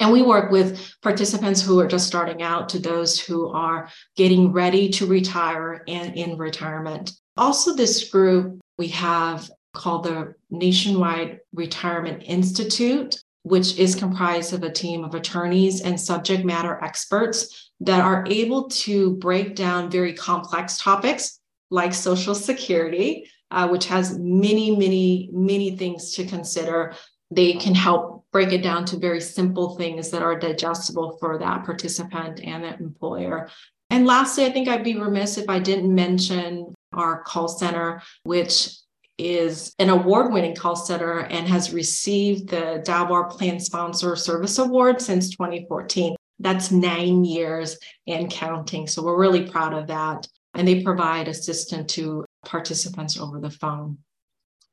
And 0.00 0.12
we 0.12 0.22
work 0.22 0.50
with 0.50 0.94
participants 1.02 1.60
who 1.60 1.78
are 1.80 1.88
just 1.88 2.06
starting 2.06 2.42
out 2.42 2.68
to 2.70 2.78
those 2.78 3.18
who 3.18 3.48
are 3.50 3.88
getting 4.16 4.52
ready 4.52 4.88
to 4.90 5.06
retire 5.06 5.82
and 5.88 6.16
in 6.16 6.38
retirement. 6.38 7.12
Also, 7.36 7.74
this 7.74 8.08
group 8.08 8.60
we 8.78 8.88
have 8.88 9.50
called 9.74 10.04
the 10.04 10.34
Nationwide 10.50 11.40
Retirement 11.52 12.22
Institute, 12.24 13.16
which 13.42 13.78
is 13.78 13.94
comprised 13.94 14.52
of 14.52 14.62
a 14.62 14.72
team 14.72 15.04
of 15.04 15.14
attorneys 15.14 15.80
and 15.80 16.00
subject 16.00 16.44
matter 16.44 16.82
experts 16.82 17.70
that 17.80 18.00
are 18.00 18.24
able 18.28 18.68
to 18.68 19.16
break 19.16 19.54
down 19.54 19.90
very 19.90 20.12
complex 20.12 20.78
topics 20.78 21.40
like 21.70 21.94
Social 21.94 22.34
Security, 22.34 23.30
uh, 23.50 23.68
which 23.68 23.86
has 23.86 24.18
many, 24.18 24.74
many, 24.76 25.30
many 25.32 25.76
things 25.76 26.14
to 26.14 26.24
consider. 26.24 26.94
They 27.30 27.54
can 27.54 27.74
help 27.74 28.24
break 28.32 28.52
it 28.52 28.62
down 28.62 28.84
to 28.86 28.98
very 28.98 29.20
simple 29.20 29.76
things 29.76 30.10
that 30.10 30.22
are 30.22 30.38
digestible 30.38 31.16
for 31.18 31.38
that 31.38 31.64
participant 31.64 32.40
and 32.42 32.64
the 32.64 32.74
employer. 32.78 33.48
And 33.90 34.06
lastly, 34.06 34.44
I 34.44 34.50
think 34.50 34.68
I'd 34.68 34.84
be 34.84 34.98
remiss 34.98 35.38
if 35.38 35.48
I 35.48 35.58
didn't 35.58 35.94
mention 35.94 36.74
our 36.92 37.22
call 37.22 37.48
center, 37.48 38.02
which 38.24 38.70
is 39.18 39.74
an 39.78 39.90
award 39.90 40.32
winning 40.32 40.54
call 40.54 40.76
center 40.76 41.20
and 41.20 41.46
has 41.48 41.72
received 41.72 42.48
the 42.48 42.82
DALBAR 42.86 43.30
Plan 43.30 43.58
Sponsor 43.60 44.16
Service 44.16 44.58
Award 44.58 45.02
since 45.02 45.30
2014. 45.30 46.16
That's 46.38 46.70
nine 46.70 47.24
years 47.24 47.76
and 48.06 48.30
counting. 48.30 48.86
So 48.86 49.02
we're 49.02 49.18
really 49.18 49.50
proud 49.50 49.74
of 49.74 49.88
that. 49.88 50.26
And 50.54 50.66
they 50.66 50.82
provide 50.82 51.28
assistance 51.28 51.92
to 51.94 52.24
participants 52.44 53.18
over 53.18 53.40
the 53.40 53.50
phone. 53.50 53.98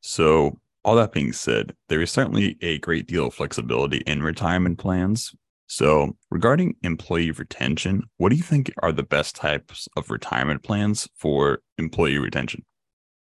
So 0.01 0.59
all 0.83 0.95
that 0.95 1.11
being 1.11 1.33
said, 1.33 1.75
there 1.89 2.01
is 2.01 2.11
certainly 2.11 2.57
a 2.61 2.77
great 2.77 3.07
deal 3.07 3.27
of 3.27 3.33
flexibility 3.33 3.97
in 4.05 4.21
retirement 4.21 4.77
plans. 4.77 5.33
So, 5.67 6.15
regarding 6.29 6.75
employee 6.83 7.31
retention, 7.31 8.03
what 8.17 8.29
do 8.29 8.35
you 8.35 8.43
think 8.43 8.71
are 8.83 8.91
the 8.91 9.01
best 9.01 9.35
types 9.35 9.87
of 9.97 10.11
retirement 10.11 10.61
plans 10.61 11.09
for 11.15 11.61
employee 11.79 12.19
retention? 12.19 12.63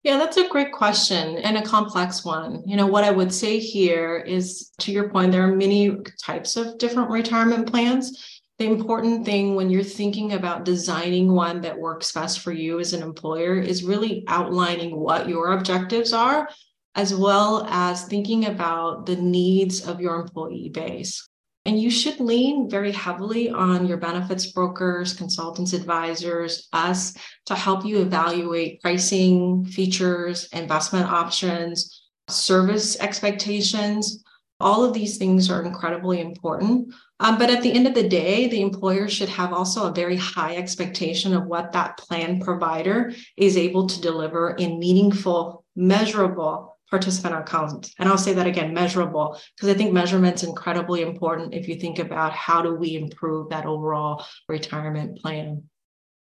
Yeah, 0.04 0.18
that's 0.18 0.38
a 0.38 0.50
great 0.50 0.72
question 0.72 1.38
and 1.38 1.58
a 1.58 1.62
complex 1.62 2.26
one. 2.26 2.64
You 2.66 2.76
know, 2.76 2.88
what 2.88 3.04
I 3.04 3.12
would 3.12 3.32
say 3.32 3.60
here 3.60 4.18
is 4.18 4.72
to 4.80 4.92
your 4.92 5.10
point, 5.10 5.32
there 5.32 5.48
are 5.48 5.56
many 5.56 5.96
types 6.20 6.58
of 6.58 6.80
different 6.80 7.12
retirement 7.12 7.70
plans. 7.70 8.42
The 8.58 8.66
important 8.66 9.26
thing 9.26 9.56
when 9.56 9.70
you're 9.70 9.84
thinking 9.84 10.34
about 10.34 10.66
designing 10.66 11.32
one 11.32 11.62
that 11.62 11.78
works 11.78 12.12
best 12.12 12.40
for 12.40 12.52
you 12.52 12.80
as 12.80 12.94
an 12.94 13.04
employer 13.04 13.60
is 13.60 13.84
really 13.84 14.24
outlining 14.28 14.96
what 14.96 15.30
your 15.30 15.54
objectives 15.54 16.14
are 16.14 16.50
as 16.96 17.16
well 17.16 17.66
as 17.70 18.06
thinking 18.06 18.48
about 18.48 19.06
the 19.06 19.16
needs 19.16 19.88
of 19.88 20.02
your 20.02 20.20
employee 20.20 20.70
base. 20.70 21.30
And 21.66 21.80
you 21.80 21.92
should 21.92 22.20
lean 22.20 22.70
very 22.70 22.92
heavily 22.92 23.50
on 23.50 23.86
your 23.86 23.98
benefits 23.98 24.48
brokers, 24.48 25.14
consultants, 25.14 25.74
advisors, 25.74 26.68
us 26.74 27.16
to 27.46 27.56
help 27.56 27.86
you 27.86 28.02
evaluate 28.02 28.82
pricing, 28.82 29.66
features, 29.66 30.50
investment 30.54 31.06
options, 31.06 32.02
service 32.28 33.00
expectations. 33.00 34.24
All 34.60 34.84
of 34.84 34.94
these 34.94 35.18
things 35.18 35.52
are 35.52 35.64
incredibly 35.64 36.20
important. 36.20 36.94
Um, 37.20 37.38
but 37.38 37.52
at 37.52 37.62
the 37.62 37.72
end 37.72 37.86
of 37.86 37.94
the 37.94 38.10
day, 38.10 38.48
the 38.48 38.62
employer 38.62 39.08
should 39.08 39.30
have 39.30 39.54
also 39.54 39.88
a 39.88 39.94
very 39.94 40.16
high 40.16 40.56
expectation 40.56 41.36
of 41.36 41.46
what 41.46 41.72
that 41.74 41.98
plan 41.98 42.40
provider 42.40 43.14
is 43.38 43.58
able 43.58 43.86
to 43.86 44.02
deliver 44.02 44.52
in 44.52 44.80
meaningful, 44.80 45.64
measurable 45.76 46.71
participant 46.92 47.34
outcomes. 47.34 47.94
And 47.98 48.08
I'll 48.08 48.18
say 48.18 48.34
that 48.34 48.46
again, 48.46 48.74
measurable, 48.74 49.40
because 49.56 49.70
I 49.70 49.74
think 49.74 49.94
measurement's 49.94 50.44
incredibly 50.44 51.02
important 51.02 51.56
if 51.56 51.68
you 51.68 51.76
think 51.76 51.98
about 51.98 52.34
how 52.34 52.62
do 52.62 52.76
we 52.76 52.96
improve 52.96 53.50
that 53.50 53.66
overall 53.66 54.26
retirement 54.48 55.18
plan. 55.18 55.64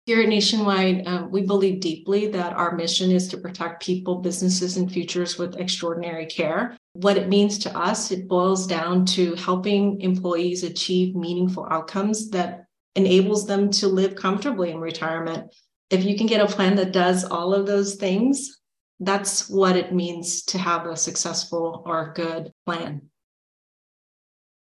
Here 0.07 0.23
at 0.23 0.29
Nationwide, 0.29 1.07
um, 1.07 1.31
we 1.31 1.43
believe 1.43 1.81
deeply 1.81 2.27
that 2.29 2.53
our 2.53 2.75
mission 2.75 3.11
is 3.11 3.29
to 3.29 3.39
protect 3.39 3.83
people, 3.83 4.17
businesses, 4.17 4.77
and 4.77 4.91
futures 4.91 5.39
with 5.39 5.57
extraordinary 5.57 6.27
care. 6.27 6.77
What 6.95 7.17
it 7.17 7.29
means 7.29 7.59
to 7.59 7.77
us, 7.77 8.11
it 8.11 8.27
boils 8.27 8.67
down 8.67 9.05
to 9.07 9.35
helping 9.37 10.01
employees 10.01 10.65
achieve 10.65 11.15
meaningful 11.15 11.67
outcomes 11.71 12.31
that 12.31 12.67
enables 12.97 13.47
them 13.47 13.71
to 13.71 13.89
live 13.89 14.17
comfortably 14.17 14.71
in 14.71 14.81
retirement. 14.81 15.55
If 15.91 16.05
you 16.05 16.17
can 16.17 16.27
get 16.27 16.41
a 16.41 16.47
plan 16.47 16.77
that 16.77 16.93
does 16.93 17.25
all 17.25 17.55
of 17.55 17.67
those 17.67 17.95
things, 17.95 18.60
that's 19.01 19.49
what 19.49 19.77
it 19.77 19.95
means 19.95 20.43
to 20.43 20.59
have 20.59 20.87
a 20.87 20.97
successful 20.97 21.83
or 21.87 22.13
good 22.15 22.53
plan. 22.67 23.03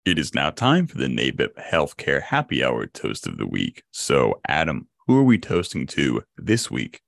It 0.05 0.19
is 0.19 0.35
now 0.35 0.51
time 0.51 0.87
for 0.87 0.99
the 0.99 1.09
NABIP 1.09 1.55
Healthcare 1.59 2.23
Happy 2.23 2.63
Hour 2.63 2.87
Toast 2.87 3.27
of 3.27 3.39
the 3.39 3.47
Week. 3.47 3.83
So, 3.91 4.41
Adam, 4.47 4.87
who 5.07 5.19
are 5.19 5.25
we 5.25 5.39
toasting 5.39 5.87
to 5.89 6.23
this 6.37 6.71
week? 6.71 7.01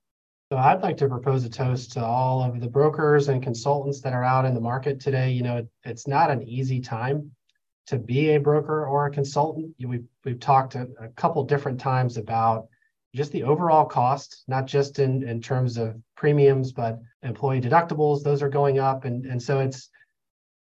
So, 0.51 0.59
I'd 0.59 0.83
like 0.83 0.97
to 0.97 1.09
propose 1.09 1.45
a 1.45 1.51
toast 1.51 1.93
to 1.93 2.05
all 2.05 2.43
of 2.43 2.61
the 2.61 2.69
brokers 2.69 3.29
and 3.29 3.43
consultants 3.43 4.01
that 4.01 4.15
are 4.15 4.25
out 4.25 4.47
in 4.47 4.55
the 4.55 4.61
market 4.61 4.99
today. 4.99 5.31
You 5.31 5.43
know, 5.43 5.57
it, 5.59 5.69
it's 5.85 6.09
not 6.09 6.31
an 6.31 6.43
easy 6.43 6.81
time 6.81 7.31
to 7.87 7.99
be 7.99 8.31
a 8.31 8.41
broker 8.41 8.87
or 8.87 9.07
a 9.07 9.11
consultant. 9.11 9.75
We've, 9.79 10.05
we've 10.25 10.41
talked 10.41 10.75
a, 10.75 10.89
a 11.01 11.09
couple 11.09 11.45
different 11.45 11.79
times 11.79 12.17
about 12.17 12.67
just 13.19 13.33
the 13.33 13.43
overall 13.43 13.85
cost, 13.85 14.45
not 14.47 14.65
just 14.67 15.01
in, 15.01 15.29
in 15.29 15.43
terms 15.43 15.77
of 15.77 16.01
premiums, 16.17 16.71
but 16.71 17.01
employee 17.25 17.61
deductibles, 17.61 18.23
those 18.23 18.43
are 18.45 18.49
going 18.49 18.79
up. 18.79 19.05
And, 19.05 19.27
and 19.27 19.43
so 19.43 19.59
it's 19.59 19.91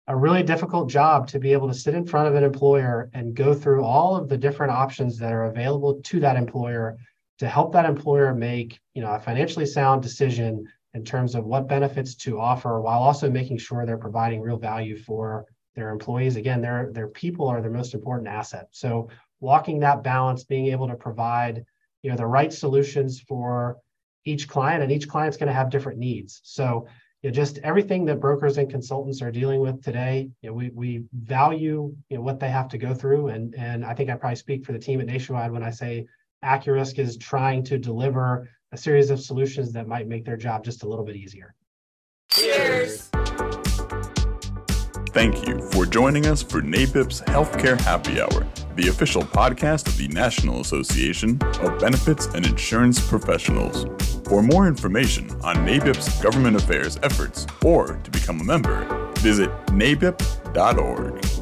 a 0.08 0.16
really 0.16 0.44
difficult 0.44 0.88
job 0.88 1.28
to 1.30 1.40
be 1.40 1.52
able 1.52 1.68
to 1.68 1.74
sit 1.74 1.96
in 1.96 2.06
front 2.06 2.28
of 2.28 2.36
an 2.36 2.44
employer 2.44 3.10
and 3.16 3.34
go 3.34 3.56
through 3.56 3.84
all 3.84 4.16
of 4.16 4.30
the 4.30 4.38
different 4.38 4.72
options 4.72 5.18
that 5.18 5.34
are 5.34 5.46
available 5.46 6.00
to 6.04 6.20
that 6.20 6.36
employer 6.36 6.96
to 7.40 7.48
help 7.48 7.74
that 7.74 7.86
employer 7.86 8.36
make 8.36 8.80
you 8.94 9.02
know 9.02 9.12
a 9.12 9.20
financially 9.20 9.66
sound 9.66 10.04
decision 10.04 10.68
in 10.94 11.04
terms 11.04 11.34
of 11.34 11.46
what 11.46 11.68
benefits 11.68 12.14
to 12.14 12.40
offer 12.40 12.80
while 12.80 13.00
also 13.00 13.32
making 13.32 13.58
sure 13.58 13.84
they're 13.84 13.98
providing 13.98 14.42
real 14.42 14.58
value 14.58 14.96
for 14.96 15.46
their 15.76 15.90
employees 15.90 16.36
again 16.36 16.62
their 16.62 16.92
their 16.92 17.08
people 17.08 17.48
are 17.48 17.62
their 17.62 17.72
most 17.72 17.94
important 17.96 18.28
asset 18.28 18.68
so 18.72 19.10
walking 19.40 19.80
that 19.80 20.04
balance 20.04 20.44
being 20.44 20.68
able 20.68 20.88
to 20.88 20.96
provide 20.96 21.66
you 22.04 22.12
know 22.12 22.18
the 22.18 22.26
right 22.26 22.54
solutions 22.54 23.20
for 23.20 23.78
each 24.26 24.48
client 24.48 24.84
and 24.84 24.92
each 24.92 25.10
client's 25.10 25.38
going 25.38 25.48
to 25.48 25.54
have 25.54 25.70
different 25.70 25.98
needs. 25.98 26.40
So 26.44 26.88
you 27.22 27.30
know, 27.30 27.34
just 27.34 27.58
everything 27.60 28.06
that 28.06 28.20
brokers 28.20 28.58
and 28.58 28.70
consultants 28.70 29.22
are 29.22 29.32
dealing 29.32 29.62
with 29.62 29.82
today 29.82 30.30
you 30.42 30.50
know, 30.50 30.54
we, 30.54 30.70
we 30.74 31.04
value 31.14 31.96
you 32.10 32.18
know, 32.18 32.24
what 32.24 32.40
they 32.40 32.50
have 32.50 32.68
to 32.70 32.78
go 32.78 32.94
through 32.94 33.30
and 33.30 33.56
and 33.56 33.86
i 33.86 33.94
think 33.94 34.10
i 34.10 34.16
probably 34.16 34.36
speak 34.36 34.66
for 34.66 34.74
the 34.74 34.80
team 34.80 35.00
at 35.00 35.08
nationwide 35.08 35.50
when 35.50 35.64
i 35.64 35.70
say 35.70 36.06
accurisk 36.44 37.00
is 37.00 37.18
trying 37.18 37.64
to 37.64 37.78
deliver 37.78 38.50
a 38.74 38.78
series 38.78 39.10
of 39.10 39.20
solutions 39.20 39.72
that 39.72 39.88
might 39.88 40.08
make 40.08 40.26
their 40.26 40.38
job 40.38 40.64
just 40.64 40.84
a 40.84 40.88
little 40.88 41.06
bit 41.06 41.16
easier. 41.16 41.54
Cheers. 42.32 43.10
Thank 45.14 45.48
you 45.48 45.62
for 45.72 45.86
joining 45.86 46.26
us 46.26 46.42
for 46.42 46.62
NABIP's 46.62 47.22
Healthcare 47.22 47.80
Happy 47.80 48.20
Hour, 48.20 48.48
the 48.76 48.88
official 48.88 49.22
podcast 49.22 49.88
of 49.88 49.98
the 49.98 50.08
National 50.10 50.62
Association 50.62 51.40
of 51.62 51.80
Benefits 51.80 52.28
and 52.28 52.46
Insurance 52.46 53.00
Professionals. 53.08 53.86
For 54.28 54.42
more 54.42 54.68
information 54.68 55.30
on 55.44 55.58
NABIP's 55.58 56.22
government 56.22 56.56
affairs 56.56 56.98
efforts 57.04 57.46
or 57.64 58.00
to 58.04 58.12
become 58.12 58.42
a 58.42 58.44
member, 58.44 58.86
visit 59.20 59.50
nabip.org. 59.68 61.33